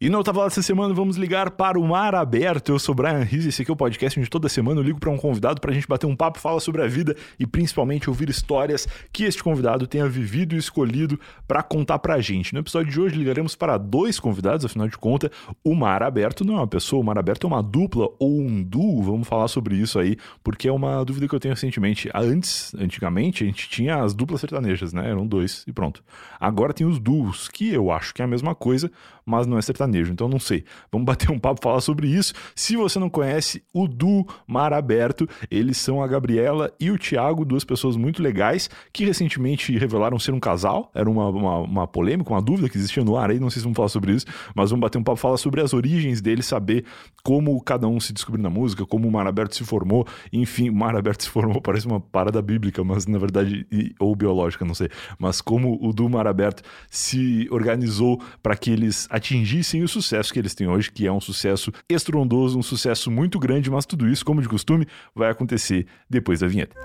[0.00, 2.70] E tava lá essa semana, vamos ligar para o Mar Aberto.
[2.70, 5.10] Eu sou Brian Riz, esse aqui é o podcast onde toda semana eu ligo para
[5.10, 8.30] um convidado para a gente bater um papo, falar sobre a vida e principalmente ouvir
[8.30, 12.54] histórias que este convidado tenha vivido e escolhido para contar para a gente.
[12.54, 15.30] No episódio de hoje ligaremos para dois convidados, afinal de contas,
[15.64, 18.62] o Mar Aberto não é uma pessoa, o Mar Aberto é uma dupla ou um
[18.62, 22.08] duo, vamos falar sobre isso aí, porque é uma dúvida que eu tenho recentemente.
[22.14, 25.10] Antes, antigamente, a gente tinha as duplas sertanejas, né?
[25.10, 26.04] Eram dois e pronto.
[26.38, 28.92] Agora tem os duos, que eu acho que é a mesma coisa,
[29.28, 30.64] mas não é sertanejo, então não sei.
[30.90, 32.32] Vamos bater um papo, falar sobre isso.
[32.54, 37.44] Se você não conhece o Du Mar Aberto, eles são a Gabriela e o Thiago,
[37.44, 40.90] duas pessoas muito legais, que recentemente revelaram ser um casal.
[40.94, 43.64] Era uma, uma, uma polêmica, uma dúvida que existia no ar aí, não sei se
[43.64, 44.24] vamos falar sobre isso,
[44.54, 46.84] mas vamos bater um papo, falar sobre as origens deles, saber
[47.22, 50.74] como cada um se descobriu na música, como o Mar Aberto se formou, enfim, o
[50.74, 53.66] Mar Aberto se formou, parece uma parada bíblica, mas na verdade,
[53.98, 54.88] ou biológica, não sei,
[55.18, 60.38] mas como o Du Mar Aberto se organizou para que eles atingissem o sucesso que
[60.38, 64.24] eles têm hoje, que é um sucesso estrondoso, um sucesso muito grande, mas tudo isso,
[64.24, 66.76] como de costume, vai acontecer depois da vinheta.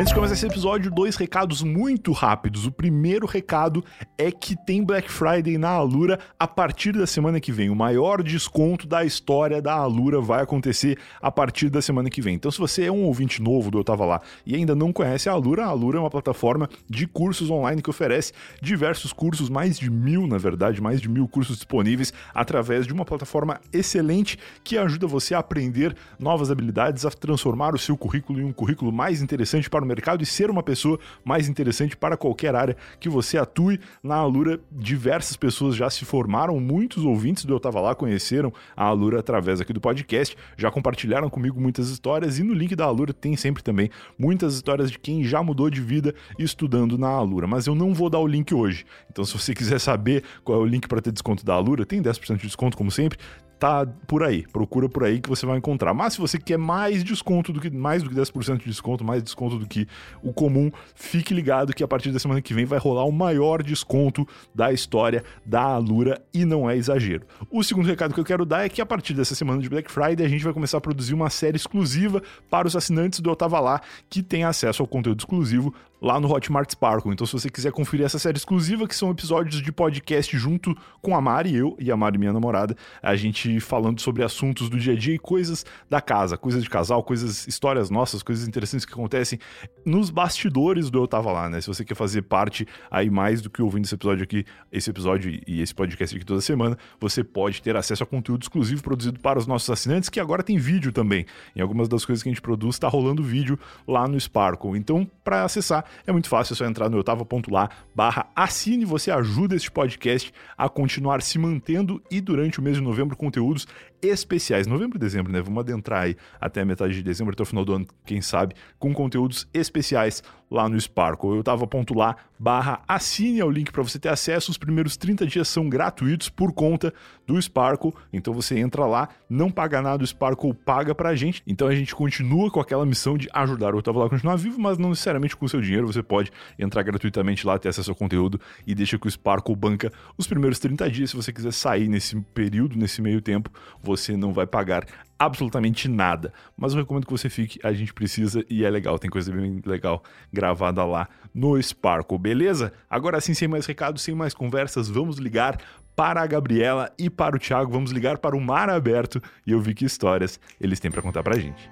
[0.00, 2.64] Antes de começar esse episódio, dois recados muito rápidos.
[2.64, 3.84] O primeiro recado
[4.16, 7.68] é que tem Black Friday na Alura a partir da semana que vem.
[7.68, 12.34] O maior desconto da história da Alura vai acontecer a partir da semana que vem.
[12.34, 15.28] Então, se você é um ouvinte novo do Eu Tava Lá e ainda não conhece
[15.28, 19.78] a Alura, a Alura é uma plataforma de cursos online que oferece diversos cursos, mais
[19.78, 24.78] de mil, na verdade, mais de mil cursos disponíveis através de uma plataforma excelente que
[24.78, 29.20] ajuda você a aprender novas habilidades, a transformar o seu currículo em um currículo mais
[29.20, 33.36] interessante para o mercado e ser uma pessoa mais interessante para qualquer área que você
[33.36, 33.80] atue.
[34.02, 38.84] Na Alura, diversas pessoas já se formaram, muitos ouvintes do Eu Tava Lá conheceram a
[38.84, 43.12] Alura através aqui do podcast, já compartilharam comigo muitas histórias e no link da Alura
[43.12, 47.46] tem sempre também muitas histórias de quem já mudou de vida estudando na Alura.
[47.46, 48.84] Mas eu não vou dar o link hoje.
[49.10, 52.00] Então, se você quiser saber qual é o link para ter desconto da Alura, tem
[52.00, 53.18] 10% de desconto, como sempre
[53.60, 54.46] tá por aí.
[54.48, 55.92] Procura por aí que você vai encontrar.
[55.92, 59.22] Mas se você quer mais desconto do que mais do que 10% de desconto, mais
[59.22, 59.86] desconto do que
[60.22, 63.62] o comum, fique ligado que a partir da semana que vem vai rolar o maior
[63.62, 67.26] desconto da história da Alura e não é exagero.
[67.50, 69.92] O segundo recado que eu quero dar é que a partir dessa semana de Black
[69.92, 73.36] Friday a gente vai começar a produzir uma série exclusiva para os assinantes do Eu
[73.36, 77.12] Tava Lá, que tem acesso ao conteúdo exclusivo lá no Hotmart Sparkle.
[77.12, 81.14] Então, se você quiser conferir essa série exclusiva, que são episódios de podcast junto com
[81.14, 84.94] a Mari, eu e a Mari, minha namorada, a gente falando sobre assuntos do dia
[84.94, 88.92] a dia e coisas da casa, coisas de casal, coisas, histórias nossas, coisas interessantes que
[88.92, 89.38] acontecem
[89.84, 91.60] nos bastidores do Eu Tava Lá, né?
[91.60, 95.40] Se você quer fazer parte aí mais do que ouvindo esse episódio aqui, esse episódio
[95.46, 99.38] e esse podcast aqui toda semana, você pode ter acesso a conteúdo exclusivo produzido para
[99.38, 101.26] os nossos assinantes, que agora tem vídeo também.
[101.54, 104.78] Em algumas das coisas que a gente produz, está rolando vídeo lá no Sparkle.
[104.78, 109.54] Então, para acessar, é muito fácil, é só entrar no eutava.lá barra assine, você ajuda
[109.54, 113.66] este podcast a continuar se mantendo e durante o mês de novembro conteúdos
[114.02, 115.40] especiais, novembro e dezembro, né?
[115.40, 118.54] Vamos adentrar aí até a metade de dezembro, até o final do ano, quem sabe,
[118.78, 121.36] com conteúdos especiais lá no Sparkle.
[121.36, 124.50] Eu tava ponto lá, barra assine é o link para você ter acesso.
[124.50, 126.92] Os primeiros 30 dias são gratuitos por conta
[127.26, 127.92] do Sparkle.
[128.12, 131.42] Então você entra lá, não paga nada, o Sparkle paga pra gente.
[131.46, 134.60] Então a gente continua com aquela missão de ajudar o Tava lá a continuar vivo,
[134.60, 135.86] mas não necessariamente com o seu dinheiro.
[135.86, 139.92] Você pode entrar gratuitamente lá, ter acesso ao conteúdo e deixa que o Sparkle banca
[140.18, 141.10] os primeiros 30 dias.
[141.10, 143.50] Se você quiser sair nesse período, nesse meio tempo,
[143.90, 144.86] você não vai pagar
[145.18, 146.32] absolutamente nada.
[146.56, 149.60] Mas eu recomendo que você fique, a gente precisa e é legal, tem coisa bem
[149.66, 150.02] legal
[150.32, 152.72] gravada lá no Sparkle, beleza?
[152.88, 155.60] Agora sim, sem mais recados, sem mais conversas, vamos ligar
[155.96, 159.74] para a Gabriela e para o Thiago, vamos ligar para o Mar Aberto e ouvir
[159.74, 161.70] que histórias eles têm para contar pra gente.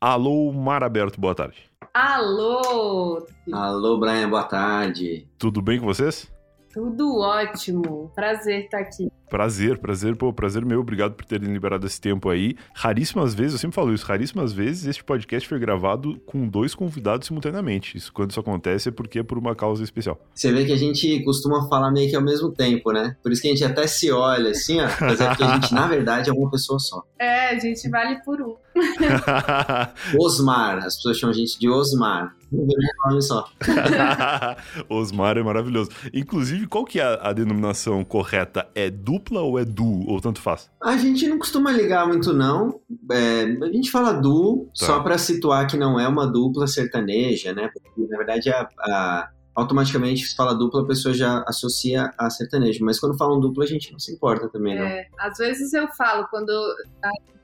[0.00, 1.73] Alô, Mar Aberto, boa tarde.
[1.94, 3.24] Alô!
[3.52, 5.28] Alô, Brian, boa tarde.
[5.38, 6.28] Tudo bem com vocês?
[6.72, 8.10] Tudo ótimo.
[8.16, 9.08] Prazer estar aqui.
[9.30, 12.56] Prazer, prazer, pô, prazer meu, obrigado por terem liberado esse tempo aí.
[12.74, 17.28] Raríssimas vezes, eu sempre falo isso, raríssimas vezes este podcast foi gravado com dois convidados
[17.28, 17.96] simultaneamente.
[17.96, 20.20] Isso quando isso acontece é porque é por uma causa especial.
[20.34, 23.16] Você vê que a gente costuma falar meio que ao mesmo tempo, né?
[23.22, 25.72] Por isso que a gente até se olha assim, ó, mas é porque a gente,
[25.72, 27.02] na verdade, é uma pessoa só.
[27.18, 28.56] É, a gente vale por um.
[30.18, 32.34] Osmar, as pessoas chamam a gente de Osmar.
[32.52, 32.66] Nem
[33.06, 33.48] nome só.
[34.88, 35.90] Osmar é maravilhoso.
[36.12, 38.68] Inclusive, qual que é a, a denominação correta?
[38.74, 40.04] É dupla ou é du?
[40.08, 40.70] Ou tanto faz?
[40.82, 42.80] A gente não costuma ligar muito, não.
[43.10, 44.86] É, a gente fala du, Tá.
[44.86, 47.68] só pra situar que não é uma dupla sertaneja, né?
[47.72, 52.84] Porque, na verdade, a, a, automaticamente se fala dupla, a pessoa já associa a sertanejo.
[52.84, 54.84] Mas quando falam dupla, a gente não se importa também, não.
[54.84, 56.50] É, às vezes eu falo, quando.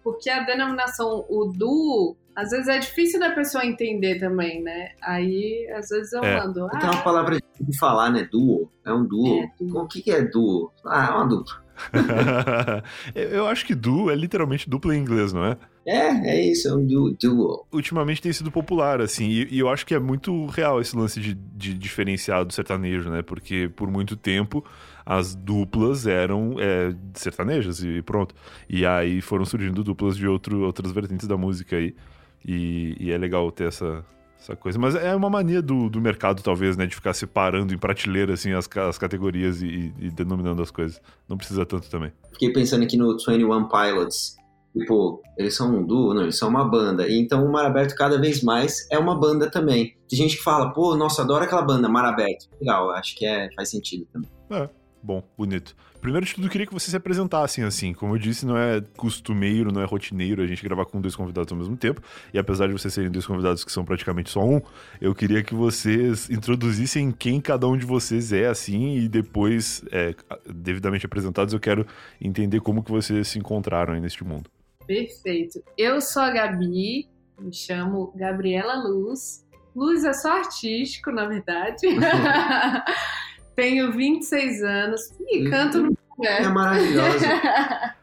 [0.02, 4.92] Porque a denominação, o duo, às vezes é difícil da pessoa entender também, né?
[5.02, 6.38] Aí, às vezes eu É.
[6.40, 6.66] mando.
[6.70, 8.26] Tem uma Ah, palavra de falar, né?
[8.32, 8.70] Duo.
[8.84, 9.42] É um duo.
[9.42, 9.82] É, duo.
[9.82, 10.72] O que, que é duo?
[10.86, 11.54] Ah, é uma dupla.
[13.15, 15.56] Eu acho que duo é literalmente dupla em inglês, não é?
[15.87, 17.17] É, é isso, é um duo.
[17.21, 17.67] duo.
[17.73, 21.19] ultimamente tem sido popular, assim, e, e eu acho que é muito real esse lance
[21.21, 23.23] de, de diferenciar do sertanejo, né?
[23.23, 24.65] Porque por muito tempo
[25.05, 28.35] as duplas eram é, sertanejas e pronto.
[28.69, 31.94] E aí foram surgindo duplas de outro, outras vertentes da música aí.
[32.44, 34.05] E, e é legal ter essa,
[34.40, 34.78] essa coisa.
[34.78, 36.87] Mas é uma mania do, do mercado, talvez, né?
[36.87, 41.00] De ficar separando em prateleira, assim, as, as categorias e, e denominando as coisas.
[41.28, 42.12] Não precisa tanto também.
[42.32, 44.37] Fiquei pensando aqui no 21 Pilots.
[44.76, 46.14] Tipo, eles são um duo?
[46.14, 47.08] Não, eles são uma banda.
[47.08, 49.96] E então o Mar Aberto cada vez mais é uma banda também.
[50.08, 52.48] Tem gente que fala, pô, nossa, adoro aquela banda, Mar Aberto.
[52.60, 54.31] Legal, acho que é, faz sentido também.
[55.02, 55.75] Bom, bonito.
[56.00, 57.93] Primeiro de tudo, eu queria que vocês se apresentassem assim.
[57.93, 61.52] Como eu disse, não é costumeiro, não é rotineiro a gente gravar com dois convidados
[61.52, 62.00] ao mesmo tempo.
[62.32, 64.61] E apesar de vocês serem dois convidados que são praticamente só um,
[65.00, 70.14] eu queria que vocês introduzissem quem cada um de vocês é, assim, e depois, é,
[70.47, 71.87] devidamente apresentados, eu quero
[72.20, 74.49] entender como que vocês se encontraram aí neste mundo.
[74.87, 75.62] perfeito.
[75.76, 77.08] Eu sou a Gabi,
[77.38, 79.44] me chamo Gabriela Luz.
[79.76, 81.87] Luz é só artístico, na verdade.
[83.56, 87.26] Tenho 26 anos e canto no É maravilhosa.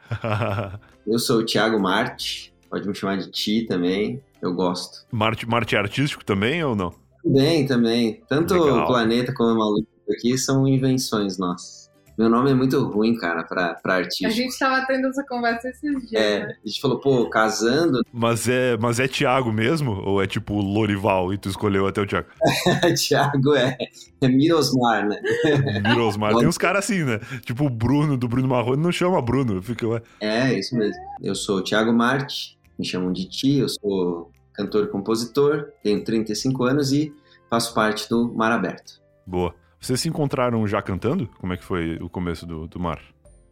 [1.08, 5.06] Eu sou o Thiago Marte, pode me chamar de Ti também, eu gosto.
[5.12, 6.94] Marte, Marte é artístico também ou não?
[7.26, 8.22] Bem, também.
[8.28, 8.84] Tanto Legal.
[8.84, 11.87] o planeta como o maluco aqui são invenções nossas.
[12.18, 14.30] Meu nome é muito ruim, cara, pra, pra A artista.
[14.32, 16.56] gente tava tendo essa conversa esses dias, É, né?
[16.66, 19.92] a gente falou, pô, casando, Mas é, mas é Thiago mesmo?
[20.04, 22.28] Ou é tipo Lorival e tu escolheu até o Thiago?
[23.08, 23.78] Thiago é,
[24.22, 25.22] é Mirosmar, né?
[25.88, 26.36] Mirosmar.
[26.36, 27.20] Tem uns caras assim, né?
[27.44, 29.62] Tipo o Bruno, do Bruno Marrone, não chama Bruno.
[29.62, 30.02] Fica, ué.
[30.20, 31.02] É, isso mesmo.
[31.22, 36.04] Eu sou o Thiago Marte, me chamam de Ti, eu sou cantor e compositor, tenho
[36.04, 37.14] 35 anos e
[37.48, 39.00] faço parte do Mar Aberto.
[39.26, 39.54] Boa.
[39.80, 41.28] Vocês se encontraram já cantando?
[41.40, 43.02] Como é que foi o começo do, do mar?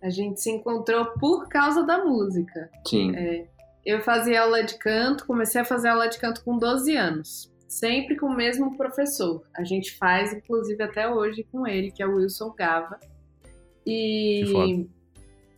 [0.01, 2.69] A gente se encontrou por causa da música.
[2.87, 3.13] Sim,
[3.85, 7.51] Eu fazia aula de canto, comecei a fazer aula de canto com 12 anos.
[7.67, 9.43] Sempre com o mesmo professor.
[9.55, 12.99] A gente faz, inclusive, até hoje com ele, que é o Wilson Gava.
[13.83, 14.95] Que foda.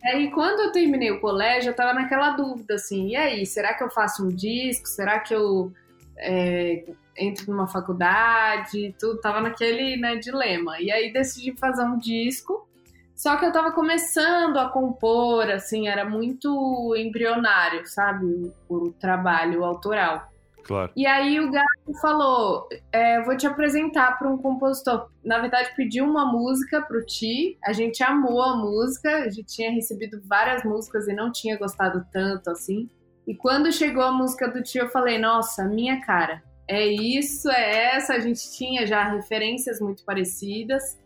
[0.04, 3.74] E aí, quando eu terminei o colégio, eu tava naquela dúvida, assim, e aí, será
[3.74, 4.88] que eu faço um disco?
[4.88, 5.74] Será que eu
[6.18, 6.84] é,
[7.18, 8.96] entro numa faculdade?
[9.00, 10.80] Tudo tava naquele né, dilema.
[10.80, 12.68] E aí decidi fazer um disco.
[13.16, 18.26] Só que eu tava começando a compor, assim, era muito embrionário, sabe?
[18.70, 20.30] O, o trabalho autoral.
[20.68, 20.92] Claro.
[20.96, 25.10] E aí o Gato falou: é, vou te apresentar para um compositor.
[25.24, 27.58] Na verdade, pediu uma música pro Ti.
[27.64, 32.06] A gente amou a música, a gente tinha recebido várias músicas e não tinha gostado
[32.12, 32.90] tanto assim.
[33.28, 36.42] E quando chegou a música do Ti, eu falei: nossa, minha cara.
[36.68, 38.14] É isso, é essa.
[38.14, 40.98] A gente tinha já referências muito parecidas.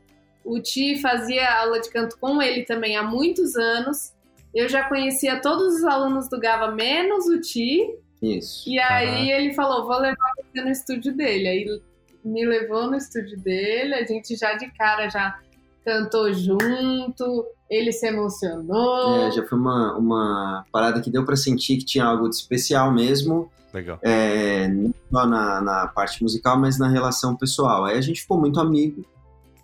[0.43, 4.13] O Ti fazia aula de canto com ele também há muitos anos.
[4.53, 7.95] Eu já conhecia todos os alunos do Gava, menos o Ti.
[8.21, 8.69] isso.
[8.69, 9.31] E aí Caraca.
[9.31, 11.47] ele falou, vou levar você no estúdio dele.
[11.47, 11.81] Aí
[12.23, 15.39] me levou no estúdio dele, a gente já de cara já
[15.83, 19.15] cantou junto, ele se emocionou.
[19.15, 22.93] É, já foi uma, uma parada que deu pra sentir que tinha algo de especial
[22.93, 23.97] mesmo, Legal.
[24.01, 27.85] é, não só na, na parte musical, mas na relação pessoal.
[27.85, 29.05] Aí a gente ficou muito amigo,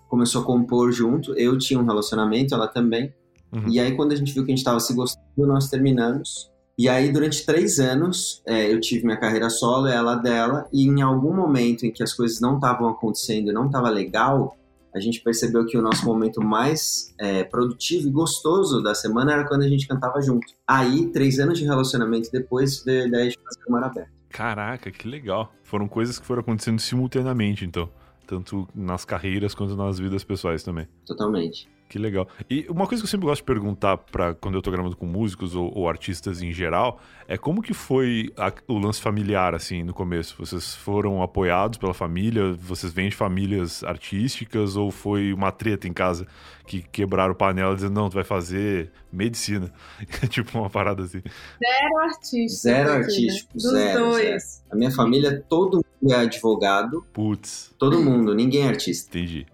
[0.08, 3.14] começou a compor junto, eu tinha um relacionamento, ela também.
[3.52, 3.68] Uhum.
[3.68, 6.50] E aí quando a gente viu que a gente estava se gostando, nós terminamos.
[6.80, 11.02] E aí durante três anos é, eu tive minha carreira solo, ela dela, e em
[11.02, 14.56] algum momento em que as coisas não estavam acontecendo e não estava legal,
[14.98, 19.48] a gente percebeu que o nosso momento mais é, produtivo e gostoso da semana era
[19.48, 20.48] quando a gente cantava junto.
[20.66, 24.12] Aí, três anos de relacionamento depois, veio a ideia de fazer o Mar Aberto.
[24.30, 25.54] Caraca, que legal.
[25.64, 27.90] Foram coisas que foram acontecendo simultaneamente, então.
[28.26, 30.88] Tanto nas carreiras quanto nas vidas pessoais também.
[31.06, 31.70] Totalmente.
[31.90, 32.28] Que legal.
[32.50, 35.06] E uma coisa que eu sempre gosto de perguntar para quando eu tô gravando com
[35.06, 39.84] músicos ou, ou artistas em geral é como que foi a- o lance familiar assim
[39.84, 40.36] no começo.
[40.38, 42.52] Vocês foram apoiados pela família?
[42.60, 46.28] Vocês vêm de famílias artísticas ou foi uma treta em casa
[46.66, 49.72] que quebraram panela dizendo não, tu vai fazer medicina?
[50.30, 51.22] tipo uma parada assim.
[51.64, 52.50] Zero artístico.
[52.62, 52.96] Zero né?
[52.98, 54.64] artístico, Dos zero, dois.
[54.70, 59.18] A minha família, todo mundo é advogado, Putz, todo mundo, ninguém é artista.
[59.18, 59.46] entendi.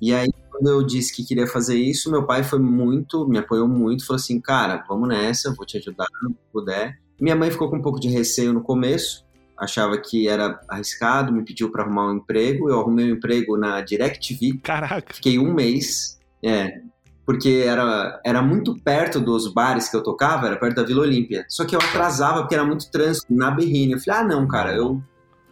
[0.00, 3.66] E aí, quando eu disse que queria fazer isso, meu pai foi muito, me apoiou
[3.66, 6.96] muito, falou assim, cara, vamos nessa, vou te ajudar no que puder.
[7.20, 9.24] Minha mãe ficou com um pouco de receio no começo,
[9.58, 12.70] achava que era arriscado, me pediu para arrumar um emprego.
[12.70, 14.60] Eu arrumei um emprego na DirecTV.
[14.62, 15.12] Caraca.
[15.12, 16.80] Fiquei um mês, é,
[17.26, 21.44] porque era, era muito perto dos bares que eu tocava, era perto da Vila Olímpia.
[21.48, 23.94] Só que eu atrasava porque era muito trânsito na Berrine.
[23.94, 25.02] Eu falei, ah, não, cara, eu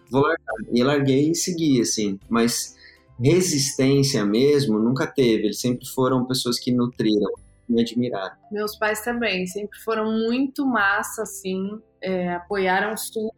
[0.08, 0.54] vou largar.
[0.72, 2.20] E larguei e segui, assim.
[2.28, 2.76] Mas
[3.22, 5.44] resistência mesmo nunca teve.
[5.44, 7.30] Eles sempre foram pessoas que nutriram,
[7.68, 8.36] me admiraram.
[8.50, 13.30] Meus pais também, sempre foram muito massa, assim, é, apoiaram super.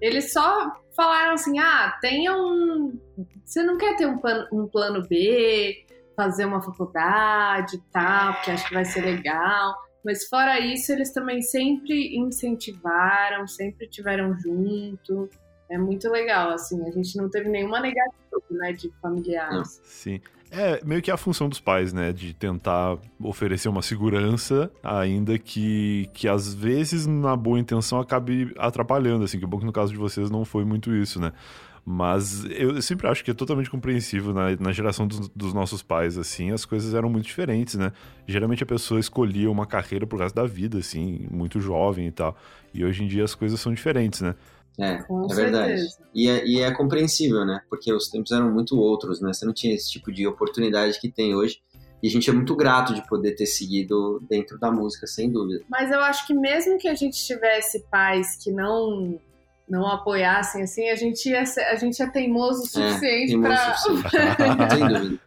[0.00, 2.98] Eles só falaram assim: ah, tenha um.
[3.44, 5.86] Você não quer ter um plano, um plano B,
[6.16, 9.74] fazer uma faculdade e tal, porque acho que vai ser legal.
[10.04, 15.30] Mas fora isso, eles também sempre incentivaram, sempre tiveram junto.
[15.68, 16.86] É muito legal, assim.
[16.86, 19.80] A gente não teve nenhuma negativa, né, de familiares.
[19.84, 20.20] Sim.
[20.50, 22.12] É meio que a função dos pais, né?
[22.12, 29.24] De tentar oferecer uma segurança, ainda que, que às vezes, na boa intenção, acabe atrapalhando,
[29.24, 29.40] assim.
[29.40, 31.32] Que bom que no caso de vocês não foi muito isso, né?
[31.84, 36.16] Mas eu sempre acho que é totalmente compreensível na, na geração dos, dos, nossos pais,
[36.16, 37.92] assim, as coisas eram muito diferentes, né?
[38.24, 42.36] Geralmente a pessoa escolhia uma carreira pro resto da vida, assim, muito jovem e tal.
[42.72, 44.36] E hoje em dia as coisas são diferentes, né?
[44.78, 45.86] É, Com é verdade.
[46.14, 47.60] E é, e é compreensível, né?
[47.68, 49.32] Porque os tempos eram muito outros, né?
[49.32, 51.60] Você não tinha esse tipo de oportunidade que tem hoje.
[52.02, 55.64] E a gente é muito grato de poder ter seguido dentro da música, sem dúvida.
[55.68, 59.20] Mas eu acho que mesmo que a gente tivesse pais que não
[59.68, 63.74] não apoiassem assim, a gente ia, ser, a gente é teimoso o suficiente é, para.
[64.68, 65.20] Sem dúvida.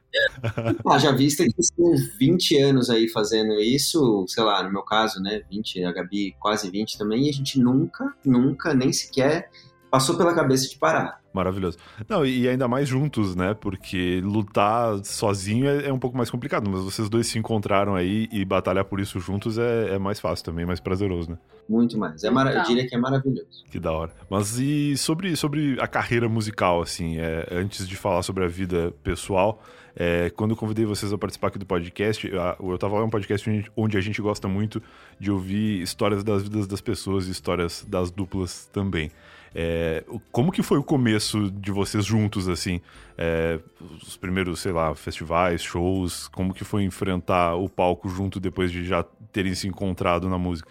[0.99, 5.41] Já vista que estão 20 anos aí fazendo isso, sei lá, no meu caso, né,
[5.49, 9.49] 20, a Gabi quase 20 também, e a gente nunca, nunca, nem sequer
[9.95, 11.21] passou pela cabeça de parar.
[11.33, 11.77] Maravilhoso.
[12.07, 13.53] Não, e ainda mais juntos, né?
[13.53, 18.27] Porque lutar sozinho é, é, um pouco mais complicado, mas vocês dois se encontraram aí
[18.29, 21.37] e batalhar por isso juntos é, é mais fácil também, mais prazeroso, né?
[21.67, 22.23] Muito mais.
[22.25, 22.53] É mara...
[22.53, 23.63] Eu diria que é maravilhoso.
[23.71, 24.11] Que da hora.
[24.29, 28.93] Mas e sobre, sobre a carreira musical, assim, é, antes de falar sobre a vida
[29.01, 29.61] pessoal,
[29.95, 33.09] é, quando eu convidei vocês a participar aqui do podcast, eu, eu tava lá um
[33.09, 34.81] podcast onde a gente gosta muito
[35.19, 39.11] de ouvir histórias das vidas das pessoas e histórias das duplas também.
[39.57, 42.81] É, como que foi o começo de vocês juntos, assim?
[43.17, 43.57] É,
[44.05, 48.83] os primeiros, sei lá, festivais, shows, como que foi enfrentar o palco junto depois de
[48.83, 50.69] já terem se encontrado na música?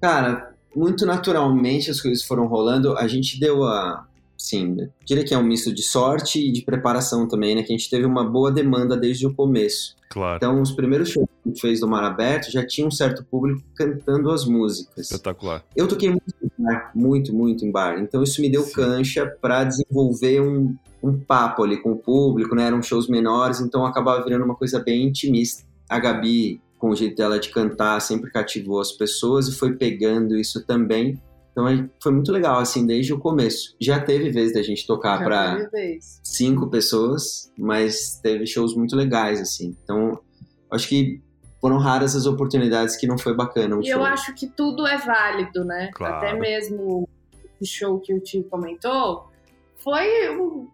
[0.00, 2.96] Cara, muito naturalmente as coisas foram rolando.
[2.96, 4.06] A gente deu a,
[4.52, 7.62] sim, diria que é um misto de sorte e de preparação também, né?
[7.62, 9.96] Que a gente teve uma boa demanda desde o começo.
[10.10, 10.36] Claro.
[10.36, 13.24] Então, os primeiros shows que a gente fez do Mar Aberto já tinha um certo
[13.24, 15.10] público cantando as músicas.
[15.10, 15.64] Espetacular.
[15.74, 17.98] Eu toquei muito em bar, muito, muito em bar.
[17.98, 18.72] Então, isso me deu Sim.
[18.74, 22.66] cancha para desenvolver um, um papo ali com o público, né?
[22.66, 25.64] Eram shows menores, então acabava virando uma coisa bem intimista.
[25.88, 30.36] A Gabi, com o jeito dela de cantar, sempre cativou as pessoas e foi pegando
[30.36, 31.18] isso também.
[31.52, 31.66] Então
[32.02, 33.76] foi muito legal, assim, desde o começo.
[33.78, 35.70] Já teve vez da gente tocar para
[36.22, 39.76] cinco pessoas, mas teve shows muito legais, assim.
[39.84, 40.18] Então,
[40.70, 41.20] acho que
[41.60, 43.78] foram raras as oportunidades que não foi bacana.
[43.80, 43.92] E show.
[43.92, 45.90] eu acho que tudo é válido, né?
[45.94, 46.16] Claro.
[46.16, 47.08] Até mesmo
[47.60, 49.30] o show que o Tio comentou.
[49.76, 50.08] Foi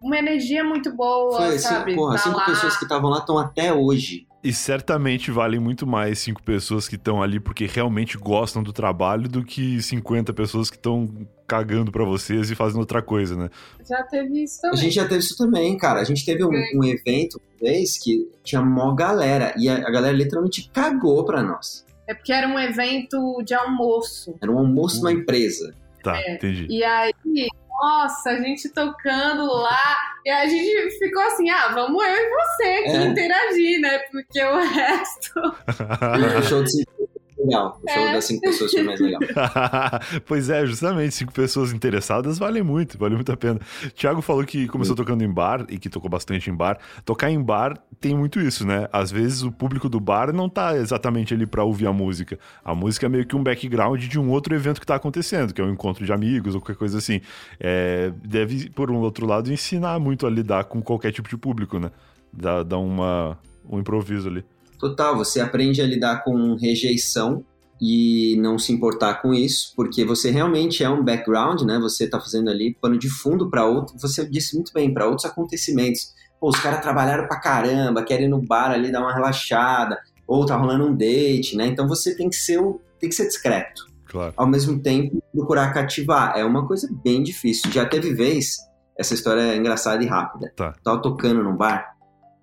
[0.00, 1.94] uma energia muito boa, foi, sabe?
[1.94, 2.44] Porra, tá cinco lá.
[2.44, 4.27] pessoas que estavam lá estão até hoje.
[4.42, 9.28] E certamente valem muito mais cinco pessoas que estão ali porque realmente gostam do trabalho
[9.28, 11.08] do que 50 pessoas que estão
[11.46, 13.50] cagando para vocês e fazendo outra coisa, né?
[13.88, 14.78] Já teve isso também.
[14.78, 16.00] A gente já teve isso também, cara.
[16.00, 19.90] A gente teve um, um evento uma vez que tinha mó galera e a, a
[19.90, 21.84] galera literalmente cagou pra nós.
[22.06, 24.36] É porque era um evento de almoço.
[24.40, 25.04] Era um almoço hum.
[25.04, 25.74] na empresa.
[26.02, 26.34] Tá, é.
[26.34, 26.66] entendi.
[26.70, 27.12] E aí
[27.80, 29.96] nossa, a gente tocando lá.
[30.24, 33.04] E a gente ficou assim, ah, vamos eu e você aqui é.
[33.06, 33.98] interagir, né?
[34.10, 35.32] Porque o resto.
[36.48, 36.84] show de
[37.38, 37.80] legal.
[37.82, 38.12] O show é.
[38.12, 39.20] das cinco pessoas foi mais legal.
[40.26, 43.60] pois é, justamente, cinco pessoas interessadas vale muito, vale muito a pena.
[43.94, 45.02] Tiago falou que começou Sim.
[45.02, 46.78] tocando em bar e que tocou bastante em bar.
[47.04, 48.88] Tocar em bar tem muito isso, né?
[48.92, 52.38] Às vezes o público do bar não tá exatamente ali para ouvir a música.
[52.64, 55.60] A música é meio que um background de um outro evento que tá acontecendo, que
[55.60, 57.20] é um encontro de amigos ou qualquer coisa assim.
[57.60, 61.78] É, deve, por um outro lado, ensinar muito a lidar com qualquer tipo de público,
[61.78, 61.90] né?
[62.32, 64.44] Dá, dá uma, um improviso ali.
[64.78, 67.44] Total, você aprende a lidar com rejeição
[67.80, 71.78] e não se importar com isso, porque você realmente é um background, né?
[71.78, 75.24] Você está fazendo ali pano de fundo para outro, você disse muito bem, para outros
[75.24, 76.12] acontecimentos.
[76.40, 80.44] Pô, os caras trabalharam pra caramba, querem ir no bar ali dar uma relaxada, ou
[80.44, 81.66] tá rolando um date, né?
[81.66, 82.60] Então você tem que ser,
[82.98, 83.86] tem que ser discreto.
[84.06, 84.32] Claro.
[84.36, 86.34] Ao mesmo tempo, procurar cativar.
[86.36, 87.70] É uma coisa bem difícil.
[87.70, 88.56] Já teve vez,
[88.98, 90.52] essa história é engraçada e rápida.
[90.56, 90.74] Tá.
[90.82, 91.94] Tava tocando num bar,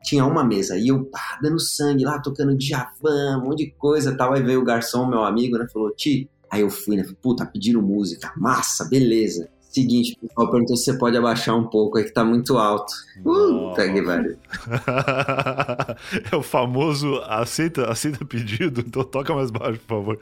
[0.05, 1.09] tinha uma mesa e eu
[1.41, 4.33] dando sangue lá, tocando Djavan, um monte de coisa tal.
[4.33, 5.67] Aí veio o garçom, meu amigo, né?
[5.71, 6.29] Falou, Ti.
[6.50, 7.05] Aí eu fui, né?
[7.21, 9.50] Puta, pediram música, massa, beleza.
[9.75, 12.94] Seguinte, o pessoal perguntou se você pode abaixar um pouco, é que tá muito alto.
[13.22, 14.38] Puta que pariu.
[16.32, 20.20] é o famoso aceita, aceita pedido, então toca mais baixo, por favor.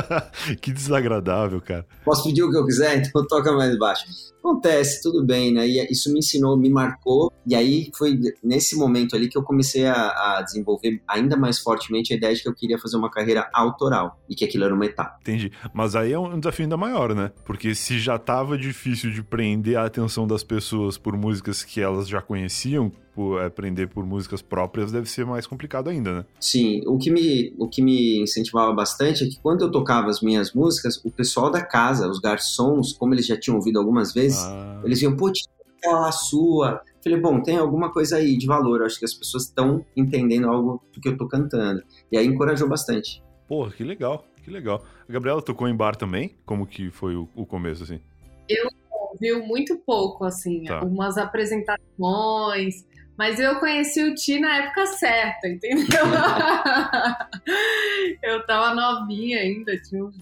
[0.62, 1.84] que desagradável, cara.
[2.06, 4.06] Posso pedir o que eu quiser, então toca mais baixo.
[4.38, 5.66] Acontece, tudo bem, né?
[5.66, 9.86] E isso me ensinou, me marcou, e aí foi nesse momento ali que eu comecei
[9.86, 13.50] a, a desenvolver ainda mais fortemente a ideia de que eu queria fazer uma carreira
[13.52, 15.18] autoral e que aquilo era uma etapa.
[15.20, 15.50] Entendi.
[15.74, 17.32] Mas aí é um desafio ainda maior, né?
[17.44, 22.08] Porque se já tava difícil de prender a atenção das pessoas por músicas que elas
[22.08, 26.24] já conheciam, por aprender por músicas próprias deve ser mais complicado ainda, né?
[26.38, 30.20] Sim, o que me, o que me incentivava bastante é que quando eu tocava as
[30.20, 34.38] minhas músicas, o pessoal da casa, os garçons, como eles já tinham ouvido algumas vezes,
[34.38, 34.82] ah.
[34.84, 35.30] eles iam, pô,
[35.86, 36.82] aquela sua.
[37.02, 38.80] Falei, bom, tem alguma coisa aí de valor.
[38.80, 41.82] Eu acho que as pessoas estão entendendo algo do que eu tô cantando.
[42.10, 43.22] E aí encorajou bastante.
[43.46, 44.84] Porra, que legal, que legal.
[45.08, 46.34] A Gabriela tocou em bar também?
[46.44, 48.00] Como que foi o, o começo, assim?
[48.48, 50.84] Eu ouvi muito pouco, assim, tá.
[50.84, 52.84] umas apresentações,
[53.16, 55.86] mas eu conheci o Ti na época certa, entendeu?
[58.22, 60.16] eu tava novinha ainda, tinha uns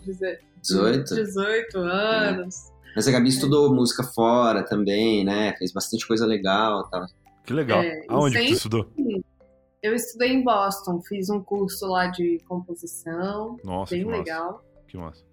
[0.62, 2.70] 18, 18 anos.
[2.70, 2.74] É.
[2.94, 5.54] Mas a Gabi estudou música fora também, né?
[5.58, 7.06] Fez bastante coisa legal tal.
[7.44, 7.82] Que legal.
[7.82, 8.88] É, Aonde sempre, tu estudou?
[9.82, 13.58] Eu estudei em Boston, fiz um curso lá de composição.
[13.64, 14.52] Nossa, bem que legal.
[14.52, 14.64] Massa.
[14.88, 15.24] Que massa.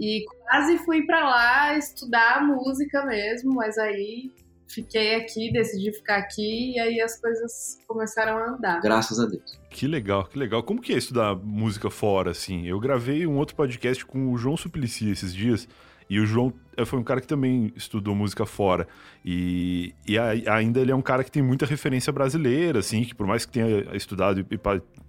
[0.00, 4.32] E quase fui para lá estudar música mesmo, mas aí
[4.66, 8.80] fiquei aqui, decidi ficar aqui e aí as coisas começaram a andar.
[8.80, 9.60] Graças a Deus.
[9.68, 10.62] Que legal, que legal.
[10.62, 12.66] Como que é estudar música fora, assim?
[12.66, 15.68] Eu gravei um outro podcast com o João Suplicy esses dias
[16.08, 18.88] e o João eh, foi um cara que também estudou música fora.
[19.24, 23.26] E, e ainda ele é um cara que tem muita referência brasileira, assim, que por
[23.26, 24.44] mais que tenha estudado e,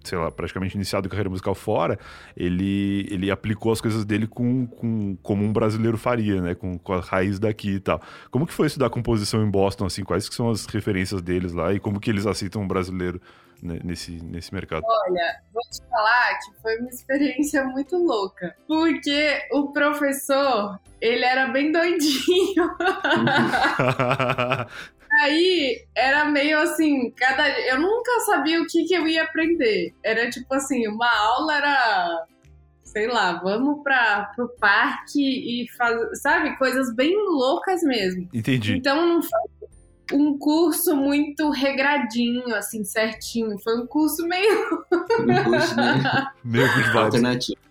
[0.04, 1.98] sei lá, praticamente iniciado a carreira musical fora,
[2.36, 6.56] ele, ele aplicou as coisas dele com, com, como um brasileiro faria, né?
[6.56, 8.02] Com, com a raiz daqui e tal.
[8.30, 10.04] Como que foi estudar composição em Boston, assim?
[10.04, 13.22] Quais que são as referências deles lá e como que eles aceitam um brasileiro
[13.62, 14.84] nesse, nesse mercado?
[14.86, 18.56] Olha, vou te falar que foi uma experiência muito louca.
[18.68, 22.72] Porque o professor, ele era bem doidinho.
[25.22, 29.94] Aí era meio assim, cada eu nunca sabia o que, que eu ia aprender.
[30.04, 32.26] Era tipo assim, uma aula era
[32.84, 38.28] sei lá, vamos para pro parque e fazer, sabe, coisas bem loucas mesmo.
[38.34, 38.76] Entendi.
[38.76, 39.40] Então não foi
[40.14, 43.60] um curso muito regradinho, assim, certinho.
[43.60, 44.84] Foi um curso meio.
[44.92, 46.04] Um curso meio,
[46.44, 47.62] meio alternativo.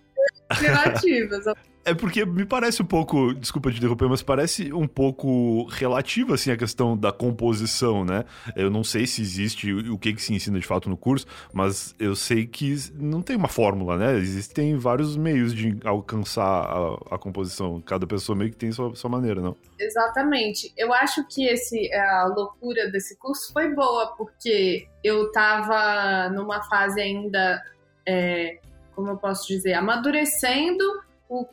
[0.49, 1.47] Alternativas.
[1.83, 6.51] É porque me parece um pouco, desculpa te interromper, mas parece um pouco relativo assim
[6.51, 8.25] a questão da composição, né?
[8.55, 11.95] Eu não sei se existe o que, que se ensina de fato no curso, mas
[11.99, 14.15] eu sei que não tem uma fórmula, né?
[14.17, 17.81] Existem vários meios de alcançar a, a composição.
[17.81, 19.57] Cada pessoa meio que tem sua, sua maneira, não?
[19.79, 20.73] Exatamente.
[20.77, 27.01] Eu acho que esse, a loucura desse curso foi boa, porque eu tava numa fase
[27.01, 27.63] ainda,
[28.07, 28.59] é,
[28.95, 30.85] como eu posso dizer, amadurecendo
[31.27, 31.47] o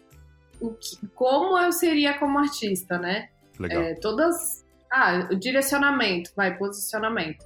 [0.60, 3.30] o que, como eu seria como artista, né?
[3.60, 3.82] Legal.
[3.82, 4.66] É, todas.
[4.92, 7.46] Ah, o direcionamento, vai, posicionamento.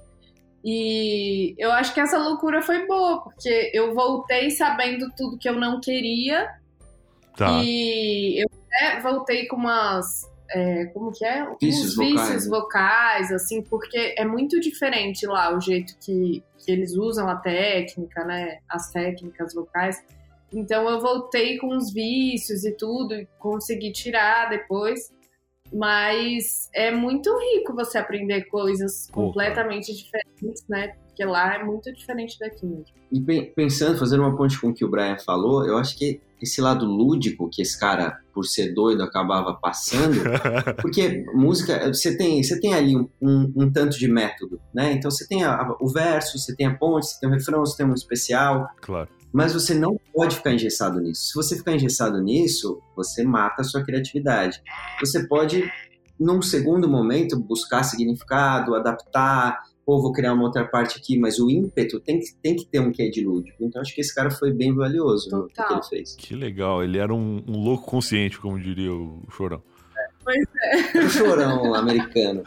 [0.64, 5.58] E eu acho que essa loucura foi boa, porque eu voltei sabendo tudo que eu
[5.58, 6.48] não queria.
[7.36, 7.60] Tá.
[7.64, 10.30] E eu até voltei com umas.
[10.50, 11.46] É, como que é?
[11.60, 16.70] Vícios, Uns vícios vocais, vocais, assim, porque é muito diferente lá o jeito que, que
[16.70, 18.58] eles usam a técnica, né?
[18.68, 20.04] As técnicas vocais.
[20.52, 25.10] Então eu voltei com os vícios e tudo, e consegui tirar depois.
[25.72, 30.94] Mas é muito rico você aprender coisas completamente diferentes, né?
[31.06, 32.94] Porque lá é muito diferente daqui mesmo.
[33.10, 33.20] E
[33.54, 36.84] pensando, fazendo uma ponte com o que o Brian falou, eu acho que esse lado
[36.84, 40.20] lúdico que esse cara, por ser doido, acabava passando,
[40.82, 44.92] porque música, você tem, você tem ali um, um, um tanto de método, né?
[44.92, 47.60] Então você tem a, a, o verso, você tem a ponte, você tem o refrão,
[47.60, 48.68] você tem um especial.
[48.80, 49.08] Claro.
[49.32, 51.28] Mas você não pode ficar engessado nisso.
[51.28, 54.60] Se você ficar engessado nisso, você mata a sua criatividade.
[55.00, 55.64] Você pode,
[56.20, 61.50] num segundo momento, buscar significado, adaptar, ou vou criar uma outra parte aqui, mas o
[61.50, 63.64] ímpeto tem que, tem que ter um quê de lúdico.
[63.64, 66.14] Então acho que esse cara foi bem valioso no que ele fez.
[66.16, 69.62] Que legal, ele era um, um louco consciente, como diria o Chorão.
[70.24, 70.98] Pois é.
[70.98, 72.44] O chorão americano.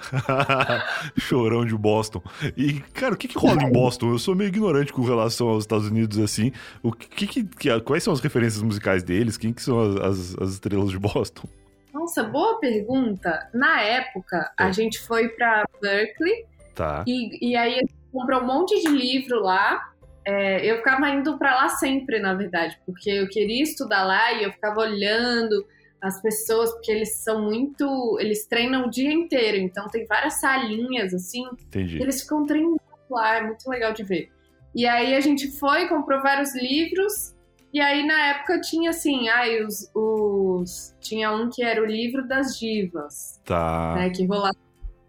[1.18, 2.22] chorão de Boston.
[2.56, 4.12] E, cara, o que, que rola em Boston?
[4.12, 6.52] Eu sou meio ignorante com relação aos Estados Unidos, assim.
[6.82, 9.38] O que, que, que quais são as referências musicais deles?
[9.38, 11.48] Quem que são as, as estrelas de Boston?
[11.94, 13.50] Nossa, boa pergunta.
[13.54, 14.64] Na época, é.
[14.64, 16.46] a gente foi para Berkeley.
[16.74, 17.04] Tá.
[17.08, 19.92] E, e aí a gente comprou um monte de livro lá.
[20.26, 24.44] É, eu ficava indo para lá sempre, na verdade, porque eu queria estudar lá e
[24.44, 25.66] eu ficava olhando
[26.08, 28.18] as pessoas, porque eles são muito.
[28.20, 31.44] Eles treinam o dia inteiro, então tem várias salinhas assim.
[31.68, 32.02] Entendi.
[32.02, 34.30] Eles ficam treinando lá, é muito legal de ver.
[34.74, 37.34] E aí a gente foi, comprou vários livros.
[37.74, 42.26] E aí na época tinha assim, ai, os, os tinha um que era o livro
[42.28, 43.96] das divas, Tá.
[43.96, 44.10] né?
[44.10, 44.56] Que rolava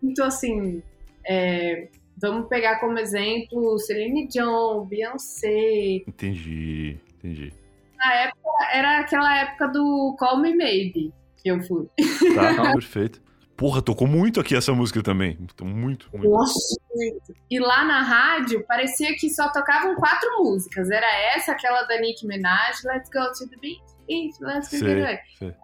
[0.03, 0.83] muito assim.
[1.25, 1.89] é,
[2.21, 6.03] vamos pegar como exemplo Celine Dion, Beyoncé.
[6.09, 6.97] Entendi.
[7.19, 7.53] Entendi.
[7.97, 11.87] Na época era aquela época do Call Me Maybe que eu fui.
[12.35, 13.23] Tá, perfeito.
[13.57, 15.39] Porra, tocou muito aqui essa música também.
[15.63, 16.29] Muito, muito.
[16.29, 16.77] Nossa,
[17.51, 20.91] E lá na rádio parecia que só tocavam quatro músicas.
[20.91, 23.81] Era essa, aquela da Nicki Minaj, Let's Go to the Beach.
[24.09, 25.23] Let's go to the Sei, beach.
[25.39, 25.55] sei.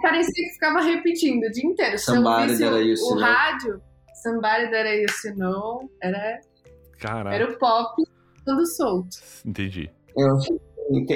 [0.00, 1.98] Parecia que ficava repetindo o dia inteiro.
[1.98, 3.82] Se eu Somebody ouvisse that I o, to o rádio,
[4.22, 6.40] Somebody That I Used to Know, era,
[6.98, 7.36] Caraca.
[7.36, 8.02] era o pop
[8.46, 9.18] todo solto.
[9.44, 9.90] Entendi.
[10.16, 10.38] eu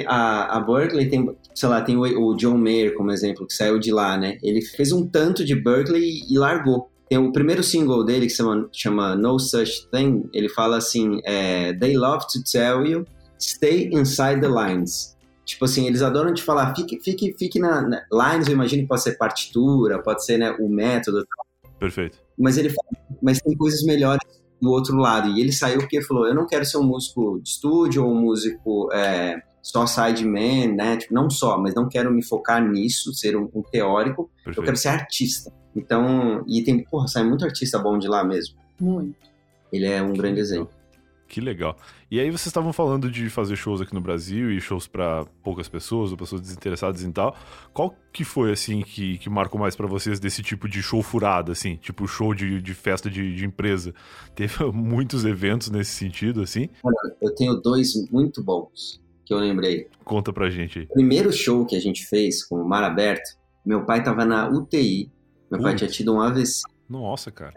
[0.07, 3.79] a, a Berkeley tem, sei lá, tem o, o John Mayer como exemplo, que saiu
[3.79, 4.37] de lá, né?
[4.43, 6.89] Ele fez um tanto de Berkeley e, e largou.
[7.09, 11.19] Tem o primeiro single dele que se chama, chama No Such Thing, ele fala assim,
[11.25, 13.05] é, They love to tell you,
[13.39, 15.15] stay inside the lines.
[15.45, 18.87] Tipo assim, eles adoram te falar, fique, fique, fique na, na- Lines, eu imagino que
[18.89, 21.25] pode ser partitura, pode ser né, o método,
[21.79, 22.17] Perfeito.
[22.37, 22.89] mas ele fala,
[23.21, 24.19] mas tem coisas melhores
[24.61, 25.29] do outro lado.
[25.29, 28.19] E ele saiu porque falou: eu não quero ser um músico de estúdio ou um
[28.19, 30.97] músico é, só sideman, né?
[30.97, 34.29] Tipo, não só, mas não quero me focar nisso, ser um, um teórico.
[34.39, 34.65] Eu Perfeito.
[34.65, 35.53] quero ser artista.
[35.75, 38.57] Então, e tem, porra, sai muito artista bom de lá mesmo.
[38.79, 39.15] Muito.
[39.71, 40.77] Ele é um grande exemplo.
[41.27, 41.75] Que legal.
[42.09, 45.67] E aí vocês estavam falando de fazer shows aqui no Brasil e shows pra poucas
[45.67, 47.35] pessoas, ou pessoas desinteressadas e tal.
[47.73, 51.51] Qual que foi, assim, que, que marcou mais pra vocês desse tipo de show furado,
[51.51, 51.75] assim?
[51.75, 53.93] Tipo show de, de festa de, de empresa.
[54.33, 56.69] Teve muitos eventos nesse sentido, assim?
[57.21, 59.87] Eu tenho dois muito bons que eu lembrei.
[60.05, 60.85] Conta pra gente aí.
[60.85, 65.11] Primeiro show que a gente fez com o Mar Aberto, meu pai tava na UTI.
[65.51, 66.61] Meu pai tinha tido um AVC.
[66.89, 67.51] Nossa, cara.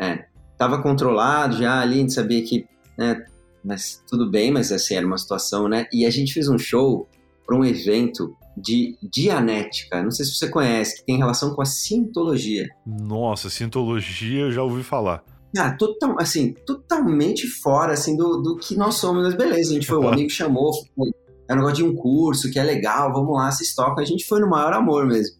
[0.58, 2.66] tava controlado já ali, a gente sabia que,
[2.98, 3.24] né,
[3.64, 5.86] mas tudo bem, mas assim, era uma situação, né?
[5.92, 7.08] E a gente fez um show
[7.46, 11.64] para um evento de Dianética, não sei se você conhece, que tem relação com a
[11.64, 12.68] Scientologia.
[12.86, 15.24] Nossa, Scientologia eu já ouvi falar.
[15.54, 19.86] Cara, total, assim, totalmente fora, assim, do, do que nós somos, mas beleza, a gente
[19.86, 21.10] foi, o amigo chamou, foi,
[21.50, 24.24] é um negócio de um curso que é legal, vamos lá, vocês tocam, a gente
[24.24, 25.36] foi no maior amor mesmo.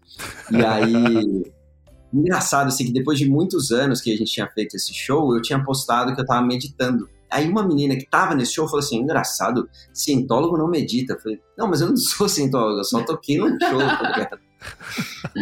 [0.50, 1.44] E aí,
[2.12, 5.40] engraçado, assim, que depois de muitos anos que a gente tinha feito esse show, eu
[5.40, 7.08] tinha postado que eu tava meditando.
[7.30, 11.12] Aí uma menina que tava nesse show falou assim, engraçado, cientólogo não medita.
[11.12, 14.49] Eu falei, não, mas eu não sou cientólogo, eu só toquei no show, tá ligado?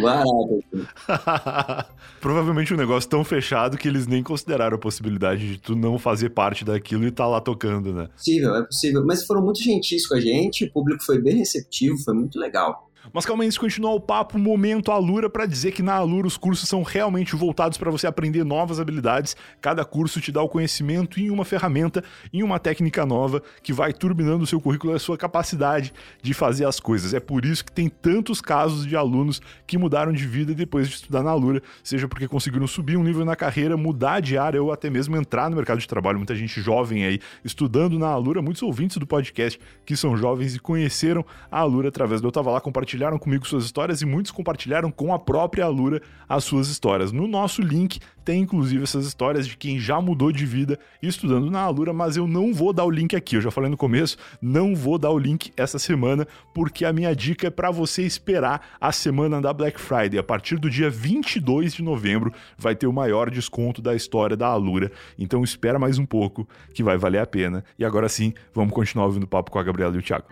[0.01, 0.63] Barato.
[2.19, 6.29] Provavelmente um negócio tão fechado que eles nem consideraram a possibilidade de tu não fazer
[6.29, 8.09] parte daquilo e tá lá tocando, né?
[8.15, 9.05] possível, é possível.
[9.05, 12.88] Mas foram muito gentis com a gente, o público foi bem receptivo, foi muito legal.
[13.13, 16.27] Mas calma aí, antes de continuar o papo, momento Alura para dizer que na Alura
[16.27, 19.35] os cursos são realmente voltados para você aprender novas habilidades.
[19.61, 23.93] Cada curso te dá o conhecimento em uma ferramenta, em uma técnica nova que vai
[23.93, 27.13] turbinando o seu currículo e a sua capacidade de fazer as coisas.
[27.13, 30.95] É por isso que tem tantos casos de alunos que mudaram de vida depois de
[30.95, 34.71] estudar na Alura, seja porque conseguiram subir um nível na carreira, mudar de área ou
[34.71, 36.17] até mesmo entrar no mercado de trabalho.
[36.17, 40.59] Muita gente jovem aí estudando na Alura, muitos ouvintes do podcast que são jovens e
[40.59, 44.89] conheceram a Alura através do Eu Tava Lá, compartilharam comigo suas histórias e muitos compartilharam
[44.89, 47.11] com a própria Alura as suas histórias.
[47.11, 51.61] No nosso link tem inclusive essas histórias de quem já mudou de vida estudando na
[51.61, 53.35] Alura, mas eu não vou dar o link aqui.
[53.35, 57.15] Eu já falei no começo, não vou dar o link essa semana, porque a minha
[57.15, 60.19] dica é para você esperar a semana da Black Friday.
[60.19, 64.47] A partir do dia 22 de novembro vai ter o maior desconto da história da
[64.47, 64.91] Alura.
[65.17, 67.63] Então espera mais um pouco, que vai valer a pena.
[67.77, 70.25] E agora sim, vamos continuar ouvindo o papo com a Gabriela e o Thiago.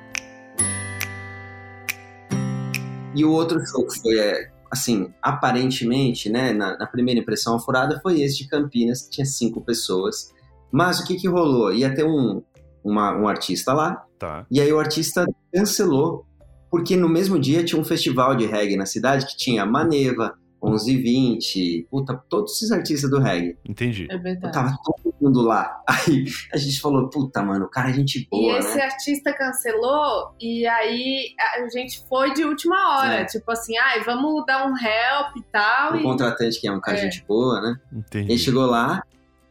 [3.17, 7.59] E o outro show que foi, é, assim, aparentemente, né, na, na primeira impressão, a
[7.59, 10.31] furada foi esse de Campinas, que tinha cinco pessoas.
[10.71, 11.73] Mas o que que rolou?
[11.73, 12.41] Ia ter um,
[12.83, 14.45] uma- um artista lá, Tá.
[14.51, 16.25] e aí o artista cancelou,
[16.69, 21.87] porque no mesmo dia tinha um festival de reggae na cidade que tinha Maneva, 1120,
[21.89, 23.57] puta, todos esses artistas do reggae.
[23.67, 24.07] Entendi.
[24.09, 24.53] É verdade.
[24.53, 25.81] Tava todo mundo lá.
[25.87, 28.83] Aí a gente falou, puta, mano, o cara é gente E boa, esse né?
[28.83, 33.13] artista cancelou, e aí a gente foi de última hora.
[33.21, 33.25] É.
[33.25, 35.93] Tipo assim, ai, vamos dar um help e tal.
[35.93, 36.03] O E...
[36.03, 37.01] contratante, que é um cara É.
[37.01, 37.75] gente boa, né?
[37.91, 38.31] Entendi.
[38.31, 39.03] Ele chegou lá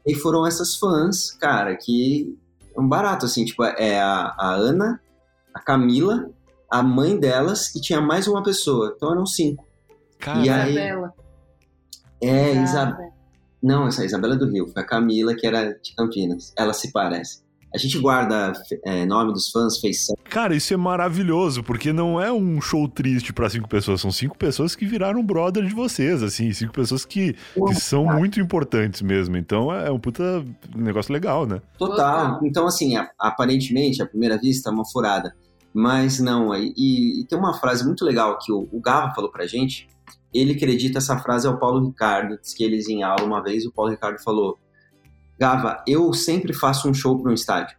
[0.07, 2.37] e foram essas fãs, cara, que
[2.77, 5.01] é um barato, assim, tipo, é a, a Ana,
[5.55, 6.31] a Camila,
[6.71, 8.93] a mãe delas e tinha mais uma pessoa.
[8.97, 9.66] Então eram cinco.
[10.19, 11.15] Cara, E aí- Isabela.
[12.21, 12.65] É, Isabela.
[12.65, 13.17] Isabela.
[13.63, 16.53] Não, essa é a Isabela do Rio, foi a Camila, que era de Campinas.
[16.57, 17.45] Ela se parece.
[17.75, 18.53] A gente guarda
[18.85, 20.17] é, nome dos fãs, feição.
[20.31, 24.39] Cara, isso é maravilhoso, porque não é um show triste para cinco pessoas, são cinco
[24.39, 29.37] pessoas que viraram brother de vocês, assim, cinco pessoas que, que são muito importantes mesmo.
[29.37, 30.43] Então é um puta
[30.75, 31.61] negócio legal, né?
[31.77, 32.41] Total.
[32.43, 35.35] Então, assim, aparentemente, à primeira vista, é uma furada.
[35.75, 39.47] Mas não, e, e, tem uma frase muito legal que o, o Gava falou pra
[39.47, 39.87] gente.
[40.33, 43.73] Ele acredita essa frase ao Paulo Ricardo, diz que eles em aula uma vez, o
[43.73, 44.59] Paulo Ricardo falou:
[45.39, 47.77] Gava, eu sempre faço um show para um estádio.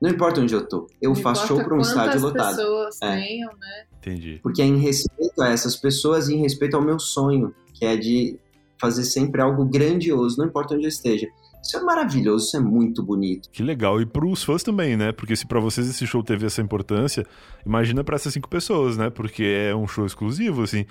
[0.00, 2.56] Não importa onde eu tô, eu Não faço show para um estádio lotado.
[2.56, 3.16] pessoas é.
[3.16, 3.84] tenham, né?
[3.98, 4.40] Entendi.
[4.42, 7.96] Porque é em respeito a essas pessoas e em respeito ao meu sonho, que é
[7.96, 8.38] de
[8.78, 11.26] fazer sempre algo grandioso, não importa onde eu esteja.
[11.62, 13.48] Isso é maravilhoso, isso é muito bonito.
[13.50, 14.00] Que legal.
[14.00, 15.12] E pros fãs também, né?
[15.12, 17.26] Porque se para vocês esse show teve essa importância,
[17.64, 19.08] imagina para essas cinco pessoas, né?
[19.08, 20.84] Porque é um show exclusivo, assim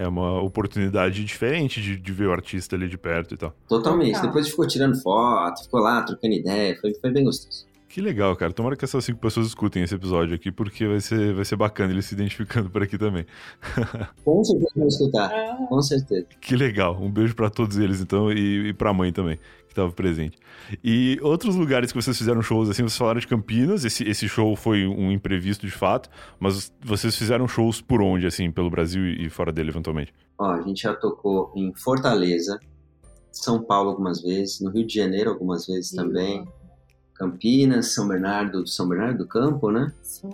[0.00, 3.54] é uma oportunidade diferente de, de ver o artista ali de perto e tal.
[3.68, 4.14] Totalmente.
[4.14, 4.26] Total.
[4.28, 7.66] Depois ficou tirando foto, ficou lá trocando ideia, foi, foi bem gostoso.
[7.90, 8.52] Que legal, cara.
[8.52, 11.92] Tomara que essas cinco pessoas escutem esse episódio aqui, porque vai ser, vai ser bacana
[11.92, 13.26] eles se identificando por aqui também.
[14.24, 15.56] Com certeza vão escutar.
[15.68, 16.26] Com certeza.
[16.40, 16.96] Que legal.
[17.02, 20.38] Um beijo para todos eles, então, e, e pra mãe também que estava presente.
[20.84, 24.54] E outros lugares que vocês fizeram shows, assim, vocês falaram de Campinas, esse, esse show
[24.54, 29.28] foi um imprevisto de fato, mas vocês fizeram shows por onde, assim, pelo Brasil e
[29.28, 30.14] fora dele, eventualmente?
[30.38, 32.60] Ó, a gente já tocou em Fortaleza,
[33.32, 35.96] São Paulo algumas vezes, no Rio de Janeiro algumas vezes Sim.
[35.96, 36.48] também,
[37.20, 39.92] Campinas, São Bernardo, São Bernardo do Campo, né?
[40.02, 40.30] Sim.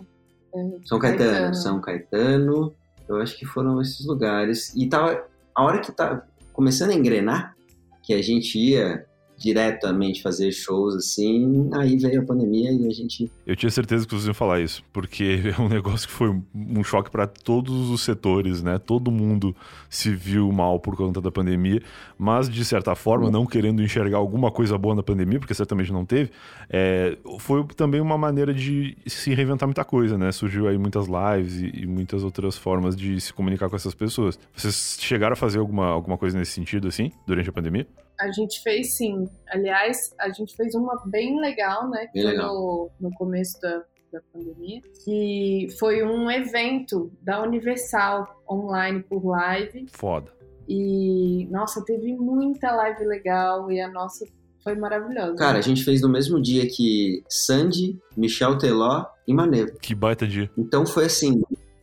[0.85, 2.75] São Caetano, Caetano, São Caetano,
[3.09, 4.72] eu acho que foram esses lugares.
[4.75, 7.57] E tava, a hora que tá começando a engrenar,
[8.05, 9.05] que a gente ia
[9.37, 13.31] diretamente fazer shows assim, aí veio a pandemia e a gente.
[13.46, 16.83] Eu tinha certeza que vocês iam falar isso, porque é um negócio que foi um
[16.83, 18.79] choque para todos os setores, né?
[18.79, 19.55] Todo mundo
[19.90, 21.83] se viu mal por conta da pandemia,
[22.18, 26.05] mas de certa forma, não querendo enxergar alguma coisa boa na pandemia, porque certamente não
[26.05, 26.31] teve,
[26.70, 30.33] é, foi também uma maneira de se reinventar muita coisa, né?
[30.33, 34.38] Surgiu aí muitas lives e, e muitas outras formas de se comunicar com essas pessoas.
[34.55, 37.87] Vocês chegaram a fazer alguma, alguma coisa nesse sentido, assim, durante a pandemia?
[38.20, 39.29] A gente fez sim.
[39.48, 42.09] Aliás, a gente fez uma bem legal, né?
[42.12, 42.55] Bem legal.
[42.55, 49.87] No, no começo da, da pandemia, que foi um evento da Universal online por live.
[49.92, 50.33] Foda.
[50.68, 54.26] E, nossa, teve muita live legal e a nossa
[54.64, 55.37] foi maravilhosa.
[55.37, 59.79] Cara, a gente fez no mesmo dia que Sandy, Michel Teló e Manevo.
[59.79, 60.50] Que baita dia.
[60.59, 61.40] Então foi assim,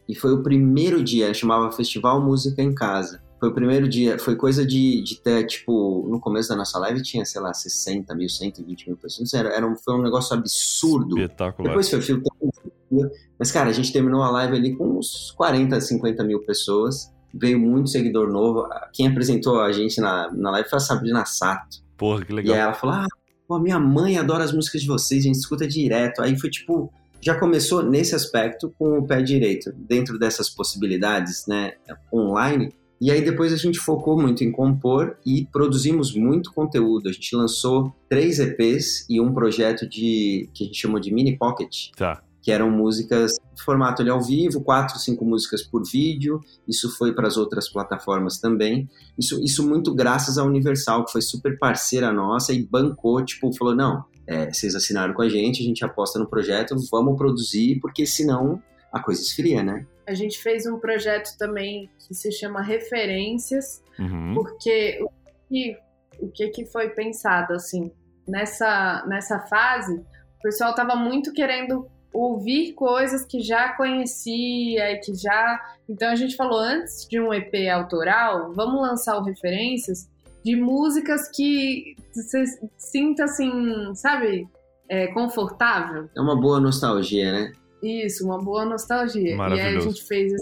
[0.07, 3.23] e foi o primeiro dia, chamava Festival Música em Casa.
[3.43, 7.03] Foi o primeiro dia, foi coisa de, de ter, tipo, no começo da nossa live
[7.03, 9.33] tinha, sei lá, 60 mil, 120 mil pessoas.
[9.33, 11.17] Era, era um, foi um negócio absurdo.
[11.17, 11.67] Espetacular.
[11.67, 13.11] Depois foi filtrando.
[13.37, 17.11] Mas, cara, a gente terminou a live ali com uns 40, 50 mil pessoas.
[17.33, 18.65] Veio muito seguidor novo.
[18.93, 21.83] Quem apresentou a gente na, na live foi a Sabrina Sato.
[21.97, 22.55] Porra, que legal.
[22.55, 23.07] E ela falou: Ah,
[23.45, 26.21] pô, minha mãe adora as músicas de vocês, a gente escuta direto.
[26.21, 31.73] Aí foi tipo já começou nesse aspecto com o pé direito, dentro dessas possibilidades, né,
[32.13, 32.73] online,
[33.03, 37.09] e aí depois a gente focou muito em compor e produzimos muito conteúdo.
[37.09, 41.37] A gente lançou três EPs e um projeto de que a gente chamou de Mini
[41.37, 41.89] Pocket.
[41.97, 42.23] Tá.
[42.41, 46.39] Que eram músicas formato ali ao vivo, quatro, cinco músicas por vídeo.
[46.65, 48.89] Isso foi para as outras plataformas também.
[49.19, 53.75] Isso, isso muito graças à Universal, que foi super parceira nossa e bancou, tipo, falou:
[53.75, 58.05] não, é, vocês assinaram com a gente, a gente aposta no projeto, vamos produzir, porque
[58.05, 58.61] senão
[58.93, 59.85] a coisa esfria, né?
[60.07, 64.35] A gente fez um projeto também que se chama Referências, uhum.
[64.35, 65.09] porque o
[65.49, 65.77] que,
[66.19, 67.91] o que, que foi pensado assim
[68.27, 75.15] nessa, nessa fase, o pessoal estava muito querendo ouvir coisas que já conhecia e que
[75.15, 75.59] já.
[75.89, 80.07] Então a gente falou antes de um EP autoral, vamos lançar o Referências
[80.45, 82.43] de músicas que você
[82.77, 84.47] sinta assim, sabe,
[84.89, 86.09] é, confortável.
[86.15, 87.51] É uma boa nostalgia, né?
[87.83, 89.35] Isso, uma boa nostalgia.
[89.35, 90.33] E aí a gente fez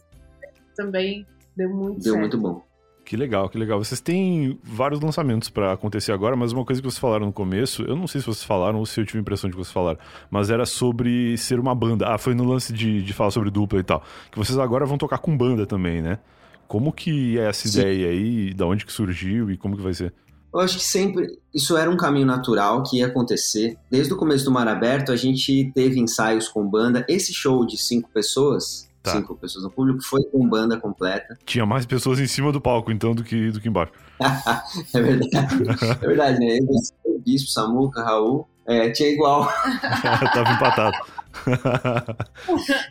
[0.75, 1.25] também,
[1.55, 2.19] deu muito Deu certo.
[2.19, 2.71] muito bom.
[3.03, 3.83] Que legal, que legal.
[3.83, 7.81] Vocês têm vários lançamentos para acontecer agora, mas uma coisa que vocês falaram no começo,
[7.83, 9.73] eu não sei se vocês falaram ou se eu tive a impressão de que vocês
[9.73, 9.99] falaram,
[10.29, 12.07] mas era sobre ser uma banda.
[12.07, 14.01] Ah, foi no lance de, de falar sobre dupla e tal.
[14.31, 16.19] Que vocês agora vão tocar com banda também, né?
[16.67, 17.79] Como que é essa Sim.
[17.79, 18.53] ideia aí?
[18.53, 20.13] Da onde que surgiu e como que vai ser?
[20.53, 23.77] Eu acho que sempre isso era um caminho natural que ia acontecer.
[23.89, 27.05] Desde o começo do Mar Aberto, a gente teve ensaios com banda.
[27.07, 29.11] Esse show de cinco pessoas, tá.
[29.11, 31.37] cinco pessoas no público, foi com banda completa.
[31.45, 33.93] Tinha mais pessoas em cima do palco, então, do que, do que embaixo.
[34.93, 35.55] é verdade.
[36.01, 36.57] É verdade, né?
[37.05, 39.47] o Bispo, Samuca, Raul, é, tinha igual.
[40.33, 40.97] Tava empatado.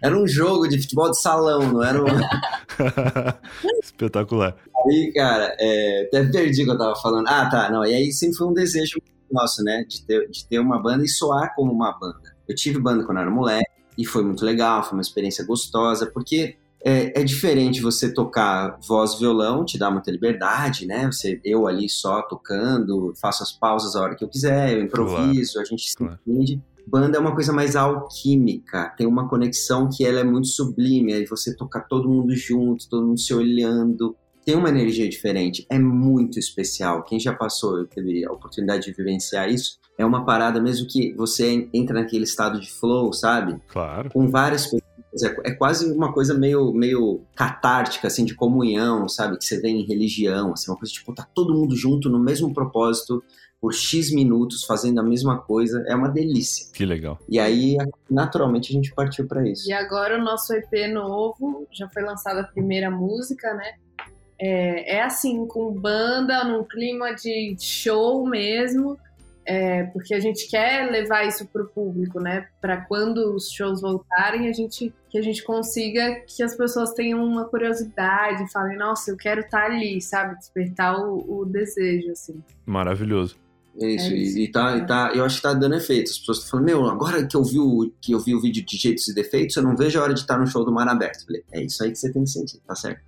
[0.03, 2.07] era um jogo de futebol de salão, não era um...
[3.83, 4.57] Espetacular.
[4.87, 7.29] Aí, cara, é, até perdi o que eu tava falando.
[7.29, 7.85] Ah, tá, não.
[7.85, 8.99] E aí sempre foi um desejo
[9.31, 9.85] nosso, né?
[9.89, 12.35] De ter, de ter uma banda e soar como uma banda.
[12.49, 16.57] Eu tive banda quando era moleque e foi muito legal, foi uma experiência gostosa, porque
[16.83, 21.07] é, é, diferente você tocar voz violão, te dá muita liberdade, né?
[21.07, 25.53] Você, eu ali só tocando, faço as pausas a hora que eu quiser, eu improviso,
[25.55, 25.67] claro.
[25.67, 26.19] a gente se claro.
[26.27, 26.63] entende.
[26.87, 31.27] Banda é uma coisa mais alquímica, tem uma conexão que ela é muito sublime, aí
[31.27, 36.39] você toca todo mundo junto, todo mundo se olhando, tem uma energia diferente, é muito
[36.39, 37.03] especial.
[37.03, 41.69] Quem já passou, teve a oportunidade de vivenciar isso, é uma parada mesmo que você
[41.73, 43.61] entra naquele estado de flow, sabe?
[43.69, 44.11] Claro.
[44.11, 44.81] Com várias pessoas.
[45.23, 49.37] É, é quase uma coisa meio, meio catártica, assim, de comunhão, sabe?
[49.37, 52.55] Que você vê em religião, assim, uma coisa tipo, tá todo mundo junto no mesmo
[52.55, 53.23] propósito,
[53.61, 56.73] por X minutos fazendo a mesma coisa, é uma delícia.
[56.73, 57.19] Que legal.
[57.29, 57.77] E aí,
[58.09, 59.69] naturalmente, a gente partiu para isso.
[59.69, 63.75] E agora o nosso EP novo, já foi lançada a primeira música, né?
[64.41, 68.99] É, é assim, com banda, num clima de show mesmo,
[69.45, 72.47] é, porque a gente quer levar isso para o público, né?
[72.61, 77.23] Para quando os shows voltarem, a gente que a gente consiga que as pessoas tenham
[77.25, 80.39] uma curiosidade, falem, nossa, eu quero estar tá ali, sabe?
[80.39, 82.41] Despertar o, o desejo, assim.
[82.65, 83.37] Maravilhoso.
[83.77, 84.39] Isso, é isso.
[84.39, 86.11] E, e, tá, e tá, eu acho que tá dando efeito.
[86.11, 88.65] As pessoas estão falando, meu, agora que eu vi o, que eu vi o vídeo
[88.65, 90.89] de jeitos e defeitos, eu não vejo a hora de estar no show do Mar
[90.89, 91.25] Aberto.
[91.25, 93.01] Falei, é isso aí que você tem que sentir, tá certo?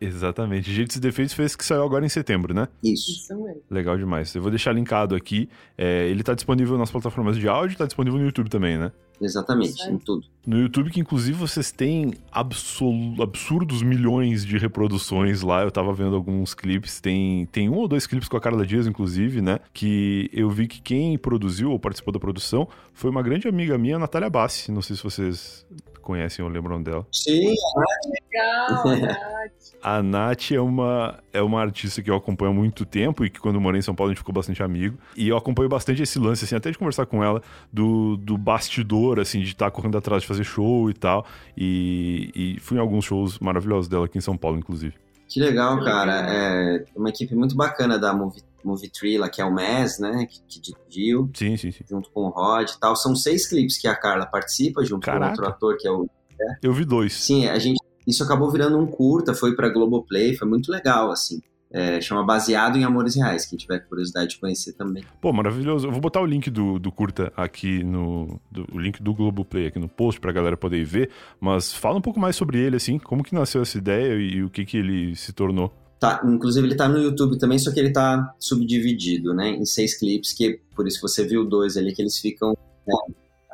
[0.00, 0.72] Exatamente.
[0.72, 2.68] Jeitos e defeitos fez que saiu agora em setembro, né?
[2.82, 3.10] Isso.
[3.10, 3.62] Isso mesmo.
[3.70, 4.34] Legal demais.
[4.34, 5.48] Eu vou deixar linkado aqui.
[5.76, 8.92] É, ele tá disponível nas plataformas de áudio, tá disponível no YouTube também, né?
[9.20, 10.26] Exatamente, em tudo.
[10.46, 15.62] No YouTube, que inclusive vocês têm absurdos milhões de reproduções lá.
[15.62, 17.00] Eu tava vendo alguns clipes.
[17.00, 19.58] Tem, tem um ou dois clipes com a Carla Dias, inclusive, né?
[19.74, 23.98] Que eu vi que quem produziu ou participou da produção foi uma grande amiga minha,
[23.98, 24.72] Natália Bassi.
[24.72, 25.66] Não sei se vocês
[26.00, 27.06] conhecem ou lembram dela.
[27.12, 27.54] Sim,
[28.10, 29.70] legal, Nath.
[29.82, 33.40] A Nath é uma, é uma artista que eu acompanho há muito tempo e que
[33.40, 34.98] quando eu morei em São Paulo a gente ficou bastante amigo.
[35.16, 39.18] E eu acompanho bastante esse lance, assim, até de conversar com ela, do, do bastidor,
[39.18, 41.26] assim, de estar tá correndo atrás de fazer show e tal.
[41.56, 44.94] E, e fui em alguns shows maravilhosos dela aqui em São Paulo, inclusive.
[45.30, 46.26] Que legal, cara.
[46.28, 50.26] É uma equipe muito bacana da Movie, Movie Tree, lá, que é o Mez, né?
[50.26, 51.30] Que, que dirigiu.
[51.32, 51.84] Sim, sim, sim.
[51.88, 52.96] Junto com o Rod e tal.
[52.96, 55.36] São seis clipes que a Carla participa, junto Caraca.
[55.36, 56.10] com outro ator, que é o.
[56.40, 56.58] É.
[56.62, 57.12] Eu vi dois.
[57.12, 57.78] Sim, a gente.
[58.06, 61.40] Isso acabou virando um curta, foi pra Globoplay, foi muito legal, assim.
[61.72, 65.04] É, chama Baseado em Amores Reais, quem tiver curiosidade de conhecer também.
[65.20, 65.86] Pô, maravilhoso.
[65.86, 68.40] Eu vou botar o link do, do curta aqui no.
[68.50, 71.10] Do, o link do Globoplay aqui no post pra galera poder ver.
[71.38, 74.42] Mas fala um pouco mais sobre ele, assim, como que nasceu essa ideia e, e
[74.42, 75.72] o que que ele se tornou.
[76.00, 79.50] Tá, inclusive ele tá no YouTube também, só que ele tá subdividido, né?
[79.50, 82.56] Em seis clipes, que por isso você viu dois ali, que eles ficam
[82.86, 82.94] né,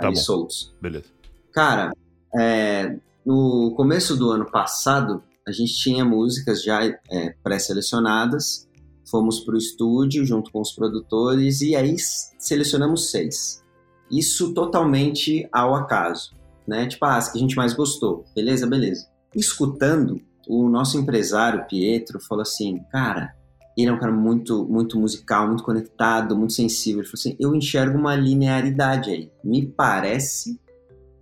[0.00, 0.74] tá soltos.
[0.80, 1.06] Beleza.
[1.52, 1.92] Cara,
[2.38, 8.68] é, no começo do ano passado, a gente tinha músicas já é, pré-selecionadas,
[9.08, 11.94] fomos pro estúdio junto com os produtores e aí
[12.36, 13.62] selecionamos seis.
[14.10, 16.32] Isso totalmente ao acaso,
[16.66, 16.86] né?
[16.86, 18.24] Tipo, ah, as que a gente mais gostou.
[18.34, 19.06] Beleza, beleza.
[19.34, 23.32] Escutando, o nosso empresário, Pietro, falou assim, cara,
[23.76, 27.02] ele é um cara muito, muito musical, muito conectado, muito sensível.
[27.02, 29.30] Ele falou assim, eu enxergo uma linearidade aí.
[29.44, 30.60] Me parece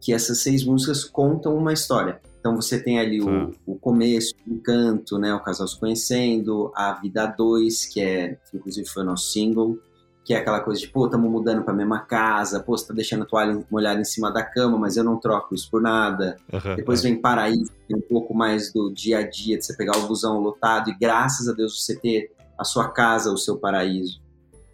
[0.01, 2.21] que essas seis músicas contam uma história.
[2.45, 6.93] Então você tem ali o, o, começo, o canto, né, o casal se conhecendo, a
[6.93, 9.79] vida 2, que é, inclusive foi o nosso single,
[10.23, 12.93] que é aquela coisa de, pô, estamos mudando para a mesma casa, pô, você tá
[12.93, 16.37] deixando a toalha molhada em cima da cama, mas eu não troco isso por nada.
[16.53, 17.13] Uhum, Depois uhum.
[17.13, 20.39] vem Paraíso, tem um pouco mais do dia a dia, de você pegar o busão
[20.39, 24.21] lotado e graças a Deus você ter a sua casa, o seu paraíso.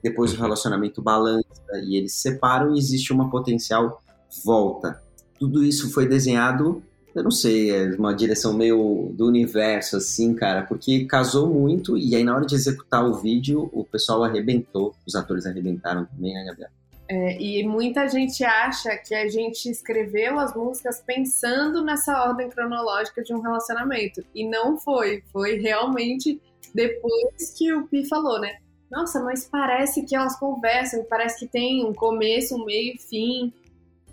[0.03, 0.39] Depois uhum.
[0.39, 1.45] o relacionamento balança
[1.85, 4.03] e eles se separam e existe uma potencial
[4.45, 5.01] volta.
[5.39, 6.83] Tudo isso foi desenhado
[7.21, 12.17] eu não sei, é uma direção meio do universo, assim, cara, porque casou muito e
[12.17, 16.45] aí na hora de executar o vídeo, o pessoal arrebentou, os atores arrebentaram também, né,
[16.47, 16.71] Gabriel?
[17.09, 23.23] É, e muita gente acha que a gente escreveu as músicas pensando nessa ordem cronológica
[23.23, 24.25] de um relacionamento.
[24.33, 25.25] E não foi.
[25.33, 26.41] Foi realmente
[26.73, 28.59] depois que o Pi falou, né?
[28.89, 33.53] Nossa, mas parece que elas conversam, parece que tem um começo, um meio e fim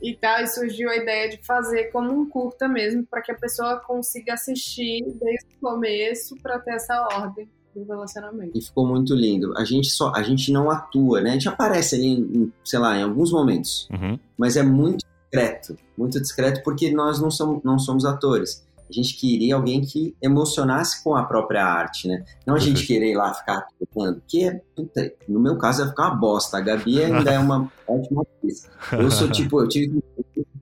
[0.01, 3.35] e tal, e surgiu a ideia de fazer como um curta mesmo, para que a
[3.35, 8.57] pessoa consiga assistir desde o começo para ter essa ordem do relacionamento.
[8.57, 9.57] E ficou muito lindo.
[9.57, 11.31] A gente só, a gente não atua, né?
[11.31, 14.19] A gente aparece ali, em, sei lá, em alguns momentos, uhum.
[14.37, 18.66] mas é muito discreto, muito discreto porque nós não somos, não somos atores.
[18.89, 22.23] A gente queria alguém que emocionasse com a própria arte, né?
[22.45, 26.15] Não a gente querer ir lá ficar porque, puta, no meu caso, vai ficar uma
[26.15, 26.57] bosta.
[26.57, 28.69] A Gabi ainda é uma ótima atriz.
[28.91, 30.03] Eu sou tipo, eu tive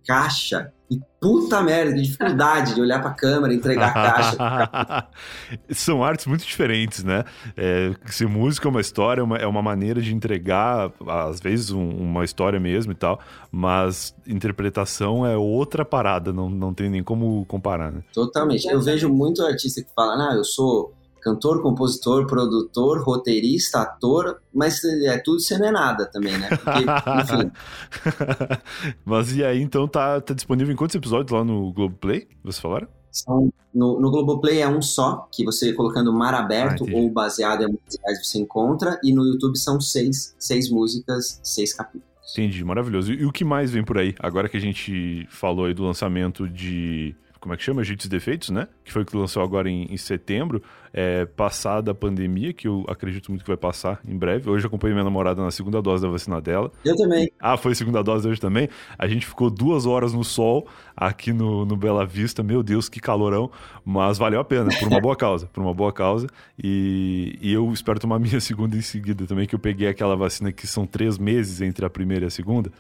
[0.06, 5.08] caixa E puta merda, que dificuldade de olhar pra câmera, entregar a caixa.
[5.74, 7.24] São artes muito diferentes, né?
[7.58, 11.72] É, se música é uma história, é uma, é uma maneira de entregar, às vezes,
[11.72, 13.20] um, uma história mesmo e tal,
[13.52, 18.04] mas interpretação é outra parada, não, não tem nem como comparar, né?
[18.14, 18.68] Totalmente.
[18.68, 20.94] Eu vejo muito artista que fala, ah, eu sou
[21.26, 26.50] cantor, compositor, produtor, roteirista, ator, mas é tudo você não é nada também, né?
[26.50, 26.86] Porque,
[27.24, 27.52] enfim.
[29.04, 32.28] mas e aí, então, tá, tá disponível em quantos episódios lá no Globoplay?
[32.44, 32.88] Vocês falaram?
[33.12, 37.64] São, no, no Globoplay é um só, que você colocando mar aberto ah, ou baseado
[37.64, 42.06] em musicais você encontra, e no YouTube são seis, seis músicas, seis capítulos.
[42.34, 43.12] Entendi, maravilhoso.
[43.12, 44.14] E, e o que mais vem por aí?
[44.20, 47.16] Agora que a gente falou aí do lançamento de
[47.46, 47.84] como é que chama?
[47.84, 48.68] Jitos Defeitos, né?
[48.84, 52.84] Que foi o que lançou agora em, em setembro, é, passada a pandemia, que eu
[52.88, 54.50] acredito muito que vai passar em breve.
[54.50, 56.72] Hoje eu acompanhei minha namorada na segunda dose da vacina dela.
[56.84, 57.32] Eu também.
[57.40, 58.68] Ah, foi a segunda dose hoje também.
[58.98, 60.66] A gente ficou duas horas no sol
[60.98, 62.42] aqui no, no Bela Vista.
[62.42, 63.52] Meu Deus, que calorão.
[63.86, 65.46] Mas valeu a pena, por uma boa causa.
[65.46, 66.26] Por uma boa causa.
[66.58, 70.52] E, e eu espero tomar minha segunda em seguida também, que eu peguei aquela vacina
[70.52, 72.72] que são três meses entre a primeira e a segunda.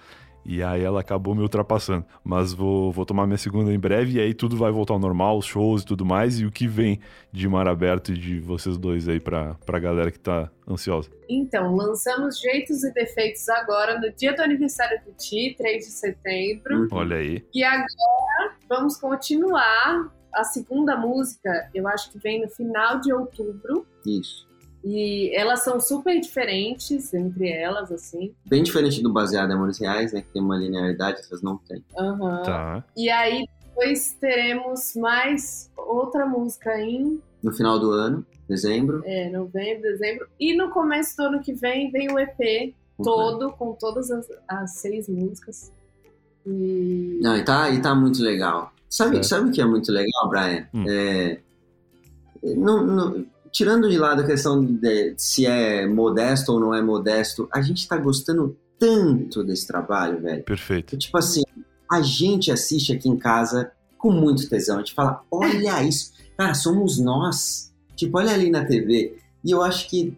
[0.45, 2.05] E aí ela acabou me ultrapassando.
[2.23, 5.39] Mas vou, vou tomar minha segunda em breve e aí tudo vai voltar ao normal,
[5.39, 6.39] os shows e tudo mais.
[6.39, 6.99] E o que vem
[7.31, 11.09] de Mar Aberto e de vocês dois aí pra, pra galera que tá ansiosa?
[11.27, 16.81] Então, lançamos Jeitos e Defeitos agora no dia do aniversário do Ti, 3 de setembro.
[16.81, 16.87] Uhum.
[16.91, 17.43] Olha aí.
[17.53, 20.13] E agora vamos continuar.
[20.33, 23.87] A segunda música, eu acho que vem no final de outubro.
[24.05, 24.45] Isso.
[24.85, 28.35] E elas são super diferentes entre elas, assim.
[28.45, 30.21] Bem diferente do baseado em Amores Reais, né?
[30.21, 31.83] Que tem uma linearidade, essas não tem.
[31.97, 32.43] Uhum.
[32.43, 32.83] Tá.
[32.95, 37.19] E aí depois teremos mais outra música em.
[37.41, 39.01] No final do ano, dezembro.
[39.05, 40.27] É, novembro, dezembro.
[40.39, 44.75] E no começo do ano que vem vem o EP todo, com todas as, as
[44.75, 45.71] seis músicas.
[46.45, 47.19] E...
[47.23, 48.71] Não, e tá, e tá muito legal.
[48.87, 50.67] Sabe, sabe o que é muito legal, Brian?
[50.73, 50.85] Hum.
[50.87, 51.39] É,
[52.55, 53.25] não, não,
[53.55, 57.87] tirando de lado a questão de se é modesto ou não é modesto, a gente
[57.87, 60.43] tá gostando tanto desse trabalho, velho.
[60.43, 60.97] Perfeito.
[60.97, 61.41] Tipo assim,
[61.89, 64.75] a gente assiste aqui em casa com muito tesão.
[64.75, 66.11] A gente fala, olha isso.
[66.37, 67.73] Cara, somos nós.
[67.95, 69.17] Tipo, olha ali na TV.
[69.41, 70.17] E eu acho que,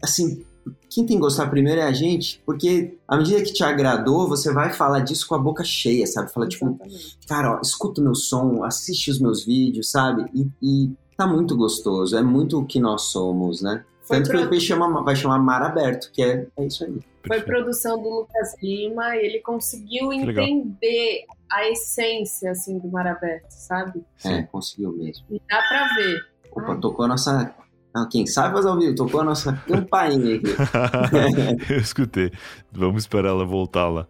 [0.00, 0.44] assim,
[0.88, 4.52] quem tem que gostar primeiro é a gente, porque à medida que te agradou, você
[4.52, 6.32] vai falar disso com a boca cheia, sabe?
[6.32, 6.78] Fala, tipo,
[7.26, 10.30] cara, ó, escuta o meu som, assiste os meus vídeos, sabe?
[10.32, 13.84] E, e tá muito gostoso, é muito o que nós somos, né?
[14.02, 14.38] Foi Tanto pro...
[14.38, 16.98] que o EP chama, vai chamar Mar Aberto, que é, é isso aí.
[17.26, 23.50] Foi produção do Lucas Lima e ele conseguiu entender a essência, assim, do Mar Aberto,
[23.50, 24.04] sabe?
[24.24, 25.24] É, conseguiu mesmo.
[25.30, 26.26] E dá pra ver.
[26.50, 26.80] Opa, Ai.
[26.80, 27.54] tocou a nossa...
[27.94, 30.46] Ah, quem sabe fazer ao vivo, tocou a nossa campainha aqui.
[31.70, 32.32] Eu escutei.
[32.72, 34.08] Vamos esperar ela voltar lá.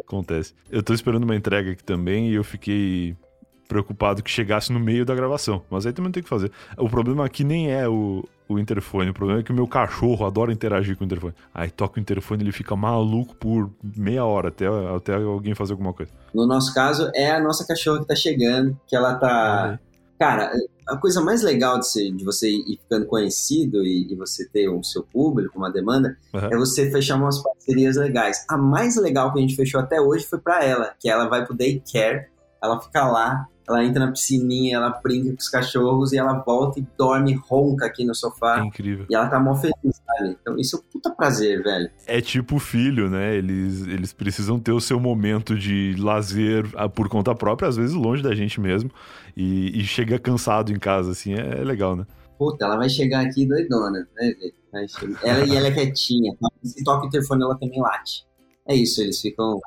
[0.00, 0.52] Acontece.
[0.68, 3.16] Eu tô esperando uma entrega aqui também e eu fiquei
[3.68, 5.62] preocupado que chegasse no meio da gravação.
[5.70, 6.50] Mas aí também não tem o que fazer.
[6.76, 9.10] O problema aqui nem é o, o interfone.
[9.10, 11.34] O problema é que o meu cachorro adora interagir com o interfone.
[11.52, 15.92] Aí toca o interfone ele fica maluco por meia hora até, até alguém fazer alguma
[15.92, 16.12] coisa.
[16.32, 19.78] No nosso caso, é a nossa cachorra que tá chegando, que ela tá.
[20.18, 20.52] Cara,
[20.88, 24.68] a coisa mais legal de, ser, de você ir ficando conhecido e, e, você ter
[24.68, 26.40] o seu público, uma demanda, uhum.
[26.40, 28.44] é você fechar umas parcerias legais.
[28.48, 31.44] A mais legal que a gente fechou até hoje foi para ela, que ela vai
[31.44, 32.26] pro daycare,
[32.62, 36.78] ela fica lá ela entra na piscininha, ela brinca com os cachorros e ela volta
[36.78, 38.60] e dorme ronca aqui no sofá.
[38.60, 39.06] É incrível.
[39.08, 39.74] E ela tá mó feliz,
[40.06, 40.36] sabe?
[40.40, 41.90] Então isso é um puta prazer, velho.
[42.06, 43.34] É tipo filho, né?
[43.36, 47.94] Eles, eles precisam ter o seu momento de lazer ah, por conta própria, às vezes
[47.94, 48.90] longe da gente mesmo.
[49.36, 52.06] E, e chega cansado em casa, assim, é, é legal, né?
[52.38, 54.32] Puta, ela vai chegar aqui doidona, né?
[55.22, 56.34] Ela e ela é quietinha.
[56.62, 58.26] Se toca o interfone, ela também late.
[58.66, 59.60] É isso, eles ficam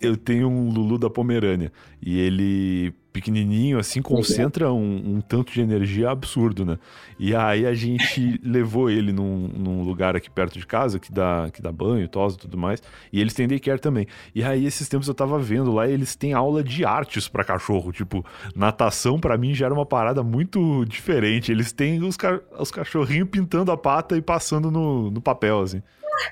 [0.00, 5.60] eu tenho um Lulu da Pomerânia e ele pequenininho assim concentra um, um, tanto de
[5.60, 6.76] energia absurdo, né?
[7.16, 11.48] E aí a gente levou ele num, num, lugar aqui perto de casa que dá,
[11.52, 12.82] que dá banho, tosa e tudo mais.
[13.12, 14.08] E eles têm daycare também.
[14.34, 17.92] E aí esses tempos eu tava vendo lá, eles têm aula de artes para cachorro,
[17.92, 21.52] tipo, natação para mim já era uma parada muito diferente.
[21.52, 25.80] Eles têm os, ca os cachorrinhos pintando a pata e passando no, no papel assim.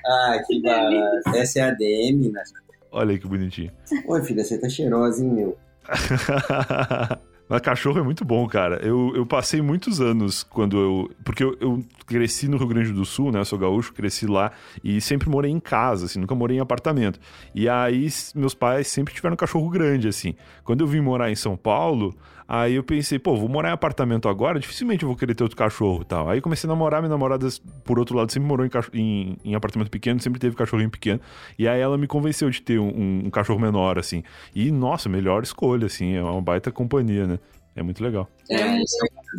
[0.05, 1.29] Ah, que barato.
[1.35, 2.43] Essa é a DM, né?
[2.93, 3.71] Olha aí que bonitinho.
[4.07, 5.57] Oi, filha, você tá cheirosa, hein, meu?
[7.49, 8.79] Mas cachorro é muito bom, cara.
[8.85, 11.11] Eu, eu passei muitos anos quando eu.
[11.25, 13.39] Porque eu, eu, cresci no Rio Grande do Sul, né?
[13.39, 14.51] Eu sou gaúcho, cresci lá
[14.83, 17.19] e sempre morei em casa, assim, nunca morei em apartamento.
[17.53, 20.35] E aí meus pais sempre tiveram um cachorro grande, assim.
[20.63, 22.15] Quando eu vim morar em São Paulo,
[22.47, 25.57] Aí eu pensei, pô, vou morar em apartamento agora, dificilmente eu vou querer ter outro
[25.57, 26.29] cachorro e tal.
[26.29, 27.47] Aí comecei a namorar, minha namorada,
[27.83, 31.19] por outro lado, sempre morou em, em, em apartamento pequeno, sempre teve cachorrinho pequeno.
[31.57, 34.23] E aí ela me convenceu de ter um, um, cachorro menor, assim.
[34.53, 37.39] E, nossa, melhor escolha, assim, é uma baita companhia, né?
[37.75, 38.29] É muito legal.
[38.49, 38.79] É, é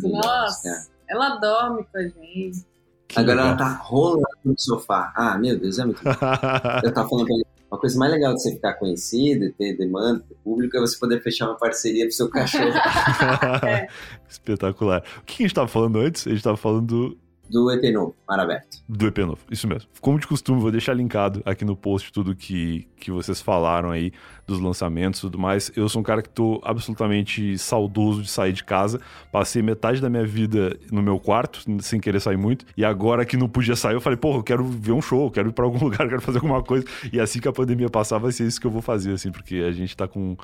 [0.01, 1.13] nossa, é.
[1.13, 2.65] ela dorme com a gente.
[3.07, 3.47] Que Agora legal.
[3.49, 5.13] ela tá rolando no sofá.
[5.15, 6.01] Ah, meu Deus, é muito
[6.83, 7.45] Eu tava falando pra ele,
[7.75, 11.21] uma coisa mais legal de você ficar conhecido, ter demanda, ter público, é você poder
[11.21, 12.73] fechar uma parceria pro seu cachorro.
[13.67, 13.87] é.
[14.27, 15.03] Espetacular.
[15.19, 16.25] O que a gente tava falando antes?
[16.25, 17.17] A gente tava falando
[17.49, 18.77] do EP novo, Mar Aberto.
[18.87, 19.89] Do EP novo, isso mesmo.
[20.01, 24.11] Como de costume, vou deixar linkado aqui no post tudo que, que vocês falaram aí
[24.47, 25.71] dos lançamentos e tudo mais.
[25.75, 28.99] Eu sou um cara que tô absolutamente saudoso de sair de casa.
[29.31, 32.65] Passei metade da minha vida no meu quarto, sem querer sair muito.
[32.75, 35.49] E agora que não podia sair, eu falei, porra, eu quero ver um show, quero
[35.49, 36.85] ir pra algum lugar, quero fazer alguma coisa.
[37.11, 39.57] E assim que a pandemia passar, vai ser isso que eu vou fazer, assim, porque
[39.57, 40.35] a gente tá com,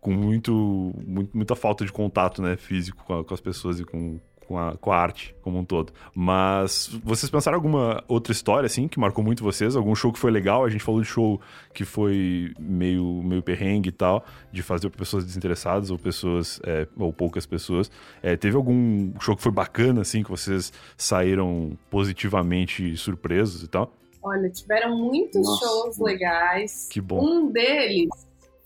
[0.00, 3.84] com muito, muito, muita falta de contato, né, físico com, a, com as pessoas e
[3.84, 4.18] com,
[4.50, 5.92] com a, com a arte como um todo.
[6.12, 9.76] Mas vocês pensaram alguma outra história, assim, que marcou muito vocês?
[9.76, 10.64] Algum show que foi legal?
[10.64, 11.40] A gente falou de show
[11.72, 16.84] que foi meio, meio perrengue e tal, de fazer para pessoas desinteressadas ou pessoas, é,
[16.98, 17.92] ou poucas pessoas.
[18.20, 23.92] É, teve algum show que foi bacana, assim, que vocês saíram positivamente surpresos e tal?
[24.20, 25.64] Olha, tiveram muitos Nossa.
[25.64, 26.88] shows legais.
[26.90, 27.24] Que bom.
[27.24, 28.08] Um deles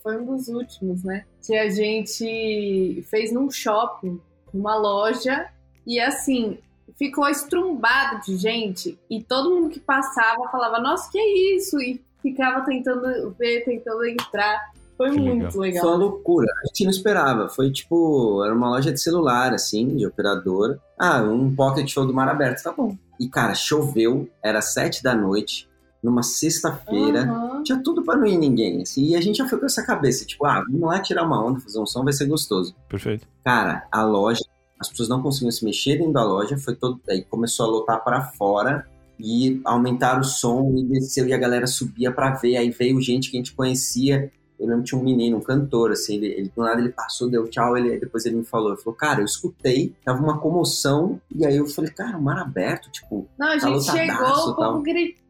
[0.02, 1.26] foi um dos últimos, né?
[1.46, 4.18] Que a gente fez num shopping,
[4.50, 5.52] numa loja
[5.86, 6.58] e assim,
[6.96, 11.80] ficou estrumbado de gente e todo mundo que passava falava: Nossa, que é isso?
[11.80, 14.72] E ficava tentando ver, tentando entrar.
[14.96, 15.60] Foi que muito legal.
[15.60, 15.82] legal.
[15.82, 16.46] Foi uma loucura.
[16.62, 17.48] A gente não esperava.
[17.48, 20.80] Foi tipo, era uma loja de celular, assim, de operadora.
[20.98, 22.96] Ah, um pocket show do mar aberto, tá bom.
[23.18, 25.68] E, cara, choveu, era sete da noite,
[26.02, 27.24] numa sexta-feira.
[27.24, 27.62] Uhum.
[27.64, 29.04] Tinha tudo para não ir ninguém, assim.
[29.06, 31.60] E a gente já foi com essa cabeça, tipo, ah, vamos lá tirar uma onda,
[31.60, 32.74] fazer um som, vai ser gostoso.
[32.88, 33.26] Perfeito.
[33.44, 34.44] Cara, a loja
[34.84, 38.04] as pessoas não conseguiam se mexer dentro da loja, foi todo, aí começou a lotar
[38.04, 38.86] para fora
[39.18, 43.30] e aumentar o som e desceu e a galera subia para ver, aí veio gente
[43.30, 46.52] que a gente conhecia, eu lembro que tinha um menino, um cantor, assim, ele, ele
[46.54, 49.24] do nada ele passou, deu tchau, ele, depois ele me falou, ele falou, cara, eu
[49.24, 53.68] escutei, tava uma comoção, e aí eu falei, cara, mar aberto, tipo, Não, a tá
[53.68, 55.23] gente chegou, o povo gritando,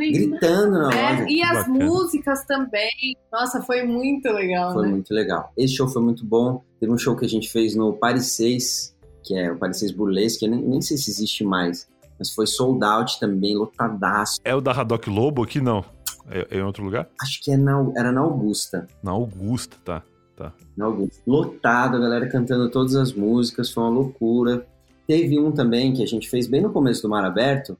[0.00, 1.26] e, gritando na é, loja.
[1.28, 1.84] E as bacana.
[1.84, 4.92] músicas também, nossa, foi muito legal, Foi né?
[4.92, 5.52] muito legal.
[5.56, 8.96] Esse show foi muito bom, teve um show que a gente fez no Paris 6,
[9.22, 12.84] que é o Paris 6 Burlesque, nem, nem sei se existe mais, mas foi sold
[12.84, 14.40] out também, lotadaço.
[14.44, 15.60] É o da Haddock Lobo aqui?
[15.60, 15.84] Não.
[16.30, 17.08] É, é, em outro lugar?
[17.20, 18.86] Acho que é na, era na Augusta.
[19.02, 20.02] Na Augusta, tá.
[20.36, 20.52] tá.
[20.76, 21.22] Na Augusta.
[21.26, 24.66] Lotado, a galera cantando todas as músicas, foi uma loucura.
[25.06, 27.76] Teve um também que a gente fez bem no começo do Mar Aberto,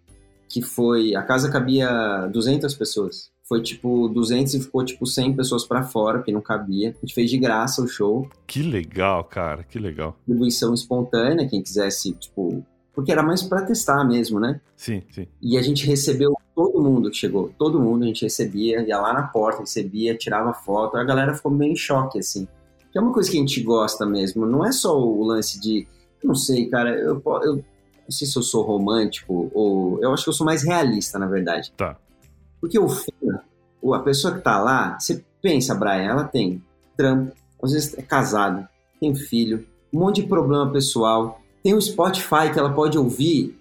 [0.54, 1.16] que foi.
[1.16, 3.28] A casa cabia 200 pessoas.
[3.42, 6.90] Foi tipo 200 e ficou tipo 100 pessoas para fora, que não cabia.
[6.90, 8.28] A gente fez de graça o show.
[8.46, 10.16] Que legal, cara, que legal.
[10.18, 12.64] Distribuição espontânea, quem quisesse, tipo.
[12.94, 14.60] Porque era mais para testar mesmo, né?
[14.76, 15.26] Sim, sim.
[15.42, 19.12] E a gente recebeu todo mundo que chegou, todo mundo a gente recebia, ia lá
[19.12, 20.96] na porta, recebia, tirava foto.
[20.96, 22.46] A galera ficou meio em choque, assim.
[22.92, 24.46] Que é uma coisa que a gente gosta mesmo.
[24.46, 25.84] Não é só o lance de.
[26.22, 27.64] Não sei, cara, eu, eu
[28.04, 30.02] não sei se eu sou romântico ou.
[30.02, 31.72] Eu acho que eu sou mais realista, na verdade.
[31.76, 31.96] Tá.
[32.60, 33.40] Porque o fã,
[33.94, 36.62] a pessoa que tá lá, você pensa, Brian, ela tem
[36.96, 37.32] trampo,
[37.62, 38.68] às vezes é casada,
[39.00, 43.58] tem filho, um monte de problema pessoal, tem o Spotify que ela pode ouvir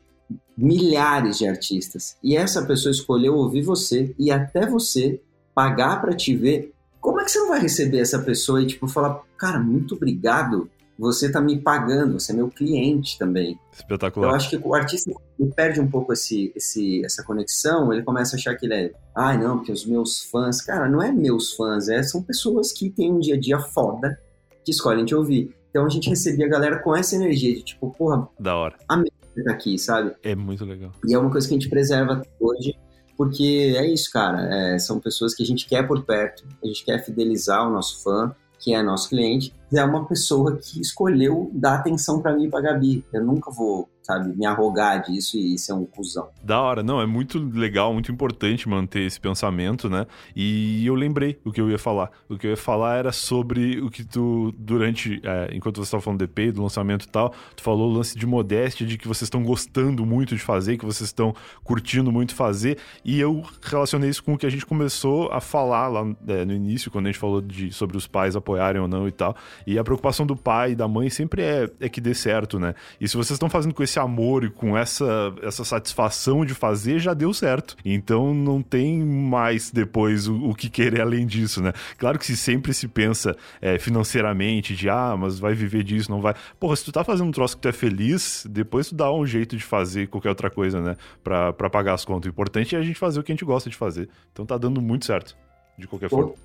[0.57, 2.17] milhares de artistas.
[2.23, 5.21] E essa pessoa escolheu ouvir você e até você
[5.53, 6.73] pagar para te ver.
[6.99, 10.69] Como é que você não vai receber essa pessoa e tipo falar, cara, muito obrigado
[10.97, 13.59] você está me pagando, você é meu cliente também.
[13.71, 14.29] Espetacular.
[14.29, 15.11] Eu acho que o artista
[15.55, 19.35] perde um pouco esse, esse, essa conexão, ele começa a achar que ele é, ai
[19.35, 22.89] ah, não, porque os meus fãs, cara, não é meus fãs, é, são pessoas que
[22.89, 24.19] têm um dia a dia foda
[24.63, 25.53] que escolhem te ouvir.
[25.69, 28.75] Então a gente recebia a galera com essa energia de tipo, porra, da hora.
[28.87, 29.03] A
[29.43, 30.13] tá aqui, sabe?
[30.21, 30.91] É muito legal.
[31.07, 32.75] E é uma coisa que a gente preserva hoje,
[33.17, 34.47] porque é isso, cara.
[34.53, 38.03] É, são pessoas que a gente quer por perto, a gente quer fidelizar o nosso
[38.03, 42.49] fã, que é nosso cliente, é uma pessoa que escolheu dar atenção para mim e
[42.49, 43.03] pra Gabi.
[43.11, 46.29] Eu nunca vou sabe, me arrogar disso e ser um cuzão.
[46.43, 50.05] Da hora, não, é muito legal, muito importante manter esse pensamento, né?
[50.35, 52.11] E eu lembrei o que eu ia falar.
[52.29, 56.01] O que eu ia falar era sobre o que tu, durante, é, enquanto você estava
[56.01, 59.07] falando do EP, do lançamento e tal, tu falou o lance de modéstia, de que
[59.07, 61.33] vocês estão gostando muito de fazer, que vocês estão
[61.63, 65.87] curtindo muito fazer, e eu relacionei isso com o que a gente começou a falar
[65.87, 69.07] lá é, no início, quando a gente falou de, sobre os pais apoiarem ou não
[69.07, 69.35] e tal,
[69.65, 72.75] e a preocupação do pai e da mãe sempre é, é que dê certo, né?
[72.99, 76.53] E se vocês estão fazendo com esse esse amor e com essa, essa satisfação de
[76.53, 77.75] fazer, já deu certo.
[77.85, 81.73] Então não tem mais depois o, o que querer além disso, né?
[81.97, 86.21] Claro que se sempre se pensa é, financeiramente, de ah, mas vai viver disso, não
[86.21, 86.33] vai.
[86.59, 89.25] Porra, se tu tá fazendo um troço que tu é feliz, depois tu dá um
[89.25, 90.97] jeito de fazer qualquer outra coisa, né?
[91.23, 92.27] Pra, pra pagar as contas.
[92.27, 94.09] O importante é a gente fazer o que a gente gosta de fazer.
[94.31, 95.37] Então tá dando muito certo,
[95.77, 96.43] de qualquer Total, forma.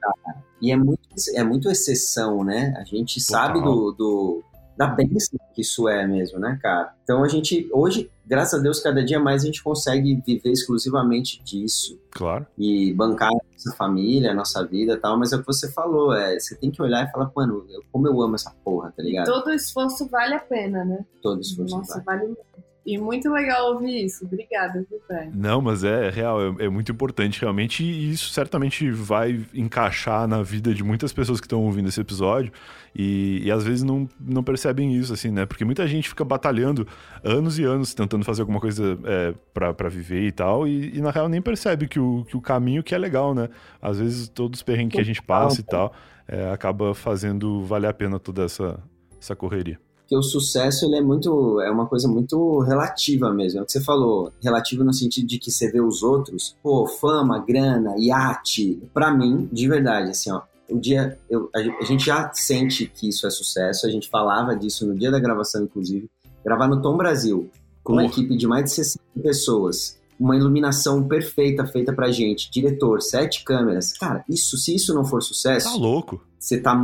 [0.00, 0.46] Cara.
[0.62, 1.00] E é muito,
[1.34, 2.74] é muito exceção, né?
[2.78, 3.46] A gente Total.
[3.46, 4.44] sabe do, do
[4.76, 6.92] da bênção que isso é mesmo, né, cara?
[7.02, 11.42] Então a gente, hoje, graças a Deus, cada dia mais a gente consegue viver exclusivamente
[11.42, 11.98] disso.
[12.10, 12.46] Claro.
[12.58, 15.70] E bancar a nossa família, a nossa vida e tal, mas é o que você
[15.72, 19.02] falou, é, você tem que olhar e falar, mano, como eu amo essa porra, tá
[19.02, 19.28] ligado?
[19.28, 21.04] E todo esforço vale a pena, né?
[21.22, 22.20] Todo esforço Nossa, vale.
[22.20, 22.55] vale muito.
[22.86, 24.24] E muito legal ouvir isso.
[24.24, 25.26] Obrigada, Vitor.
[25.34, 30.28] Não, mas é, é real, é, é, muito importante realmente, e isso certamente vai encaixar
[30.28, 32.52] na vida de muitas pessoas que estão ouvindo esse episódio.
[32.94, 35.44] E, e, às vezes não, não percebem isso, assim, né?
[35.44, 36.86] Porque muita gente fica batalhando
[37.24, 41.10] anos e anos tentando fazer alguma coisa é, para viver e tal, e, e, na
[41.10, 43.48] real nem percebe que o, que o caminho que é legal, né?
[43.82, 45.92] Às vezes todos os perrengues que a gente passa e tal,
[46.28, 48.78] é, acaba fazendo valer a pena toda essa,
[49.20, 49.76] essa correria
[50.06, 53.60] que o sucesso ele é muito é uma coisa muito relativa mesmo.
[53.60, 56.86] É o que você falou, relativo no sentido de que você vê os outros, pô,
[56.86, 58.82] fama, grana, iate.
[58.94, 63.26] Para mim, de verdade, assim, ó, o dia eu, a gente já sente que isso
[63.26, 63.86] é sucesso.
[63.86, 66.08] A gente falava disso no dia da gravação, inclusive,
[66.44, 67.50] gravar no Tom Brasil
[67.82, 69.98] com uma equipe de mais de 60 pessoas.
[70.18, 73.92] Uma iluminação perfeita feita pra gente, diretor, sete câmeras.
[73.92, 75.70] Cara, isso, se isso não for sucesso.
[75.70, 76.20] Tá louco.
[76.38, 76.74] Você tá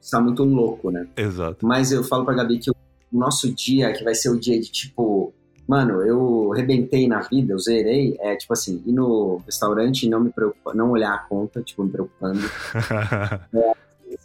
[0.00, 1.06] está muito louco, né?
[1.16, 1.66] Exato.
[1.66, 2.74] Mas eu falo pra Gabi que o
[3.12, 5.32] nosso dia, que vai ser o dia de tipo,
[5.66, 10.20] mano, eu rebentei na vida, eu zerei, é tipo assim, ir no restaurante e não
[10.20, 12.40] me preocupar, não olhar a conta, tipo, me preocupando.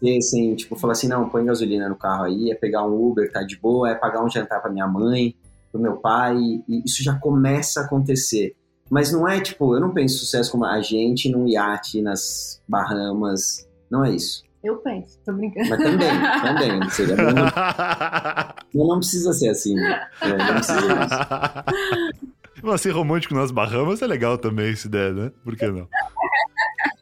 [0.04, 3.32] é, assim, tipo, falar assim, não, põe gasolina no carro aí, é pegar um Uber,
[3.32, 5.36] tá de boa, é pagar um jantar pra minha mãe,
[5.72, 6.38] pro meu pai,
[6.68, 8.56] e isso já começa a acontecer.
[8.90, 13.66] Mas não é tipo, eu não penso sucesso como a gente num iate nas Bahamas,
[13.90, 14.44] não é isso.
[14.64, 15.70] Eu penso, tô brincando.
[15.70, 16.10] Mas também,
[16.42, 16.90] também.
[16.90, 17.24] Seria bom.
[18.74, 19.76] Não, não precisa ser assim.
[19.76, 20.08] Né?
[20.22, 22.64] É, não precisa isso.
[22.64, 25.32] Mas ser romântico nas Bahamas é legal também, se der, né?
[25.44, 25.88] Por que não?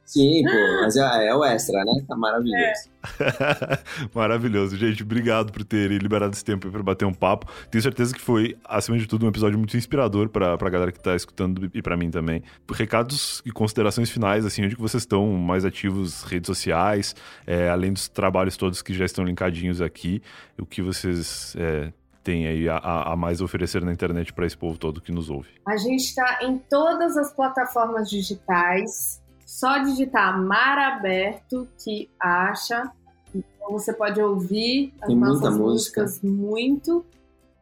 [0.10, 2.04] Sim, pô, mas é, é o extra, né?
[2.08, 2.90] Tá maravilhoso.
[3.20, 3.80] É.
[4.12, 5.04] maravilhoso, gente.
[5.04, 7.46] Obrigado por terem liberado esse tempo para bater um papo.
[7.70, 11.00] Tenho certeza que foi, acima de tudo, um episódio muito inspirador pra, pra galera que
[11.00, 12.42] tá escutando e para mim também.
[12.74, 17.94] Recados e considerações finais, assim, onde que vocês estão mais ativos, redes sociais, é, além
[17.94, 20.24] dos trabalhos todos que já estão linkadinhos aqui,
[20.58, 21.94] o que vocês é,
[22.24, 25.50] tem aí a, a, mais oferecer na internet para esse povo todo que nos ouve?
[25.68, 29.19] A gente está em todas as plataformas digitais.
[29.50, 32.92] Só digitar Mar Aberto que acha.
[33.34, 37.04] Então você pode ouvir as Tem nossas músicas muito.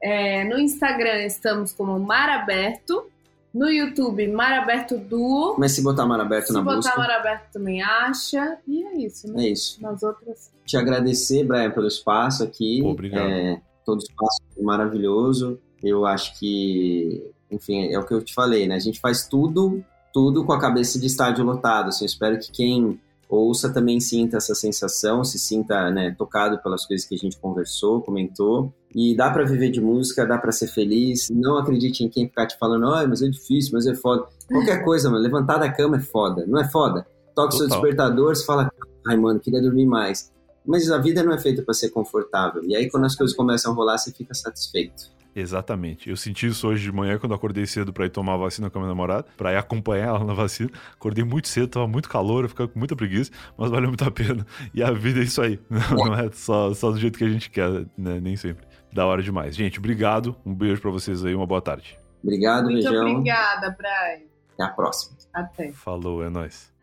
[0.03, 3.07] É, no Instagram estamos como Mar Aberto.
[3.53, 5.55] No YouTube, Mar Aberto Duo.
[5.57, 6.81] Mas se botar Mar Aberto se na busca...
[6.81, 8.57] Se botar Mar Aberto também acha.
[8.67, 9.45] E é isso, né?
[9.45, 9.81] É isso.
[9.81, 10.51] Nas outras...
[10.65, 12.81] Te agradecer, Brian, pelo espaço aqui.
[12.83, 13.29] Obrigado.
[13.29, 15.57] É, todo espaço maravilhoso.
[15.81, 18.75] Eu acho que, enfim, é o que eu te falei, né?
[18.75, 19.81] A gente faz tudo
[20.13, 21.89] tudo com a cabeça de estádio lotado.
[21.89, 22.99] Assim, eu espero que quem
[23.29, 28.01] ouça também sinta essa sensação, se sinta né, tocado pelas coisas que a gente conversou,
[28.01, 28.73] comentou.
[28.95, 31.29] E dá para viver de música, dá para ser feliz.
[31.29, 34.25] Não acredite em quem ficar te falando, ai, mas é difícil, mas é foda.
[34.47, 37.05] Qualquer coisa, mano, levantar da cama é foda, não é foda?
[37.35, 38.71] Toca o seu despertador, você fala,
[39.07, 40.31] ai, mano, queria dormir mais.
[40.65, 42.63] Mas a vida não é feita para ser confortável.
[42.65, 45.16] E aí, quando as coisas começam a rolar, você fica satisfeito.
[45.39, 46.09] Exatamente.
[46.09, 48.79] Eu senti isso hoje de manhã quando acordei cedo para ir tomar a vacina com
[48.79, 50.71] a minha namorada, para ir acompanhar ela na vacina.
[50.93, 54.09] Acordei muito cedo, tava muito calor, eu ficava com muita preguiça, mas valeu muito a
[54.09, 54.45] pena.
[54.73, 55.59] E a vida é isso aí.
[55.69, 58.19] Não, é só, só do jeito que a gente quer, né?
[58.19, 58.65] Nem sempre.
[58.91, 59.55] Da hora demais.
[59.55, 60.35] Gente, obrigado.
[60.43, 61.99] Um beijo para vocês aí, uma boa tarde.
[62.23, 63.11] Obrigado, Muito beijão.
[63.11, 64.25] obrigada, Brian.
[64.55, 65.17] Até a próxima.
[65.31, 65.71] Até.
[65.71, 66.73] Falou, é nóis.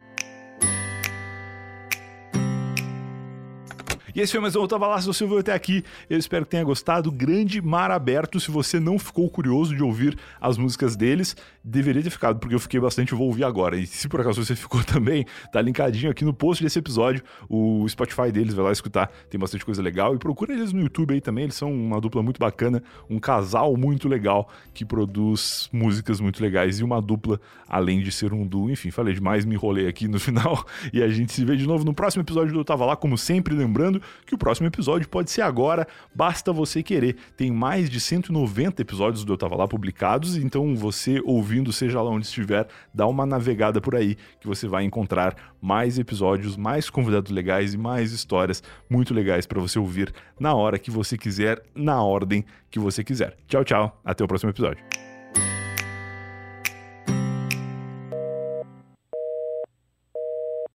[4.15, 6.62] E esse foi mais um Lá, se você ouviu até aqui, eu espero que tenha
[6.62, 7.11] gostado.
[7.11, 12.11] Grande Mar Aberto, se você não ficou curioso de ouvir as músicas deles, deveria ter
[12.11, 13.77] ficado, porque eu fiquei bastante, eu vou ouvir agora.
[13.77, 17.89] E se por acaso você ficou também, tá linkadinho aqui no post desse episódio, o
[17.89, 20.15] Spotify deles, vai lá escutar, tem bastante coisa legal.
[20.15, 23.77] E procura eles no YouTube aí também, eles são uma dupla muito bacana, um casal
[23.77, 28.71] muito legal, que produz músicas muito legais, e uma dupla, além de ser um duo.
[28.71, 31.85] Enfim, falei demais, me enrolei aqui no final, e a gente se vê de novo
[31.85, 35.31] no próximo episódio do Eu Tava Lá, como sempre, lembrando que o próximo episódio pode
[35.31, 37.17] ser agora, basta você querer.
[37.37, 42.11] Tem mais de 190 episódios do Eu Tava Lá publicados, então você ouvindo, seja lá
[42.11, 47.31] onde estiver, dá uma navegada por aí que você vai encontrar mais episódios, mais convidados
[47.31, 52.03] legais e mais histórias muito legais para você ouvir na hora que você quiser, na
[52.03, 53.37] ordem que você quiser.
[53.47, 54.01] Tchau, tchau.
[54.05, 55.14] Até o próximo episódio.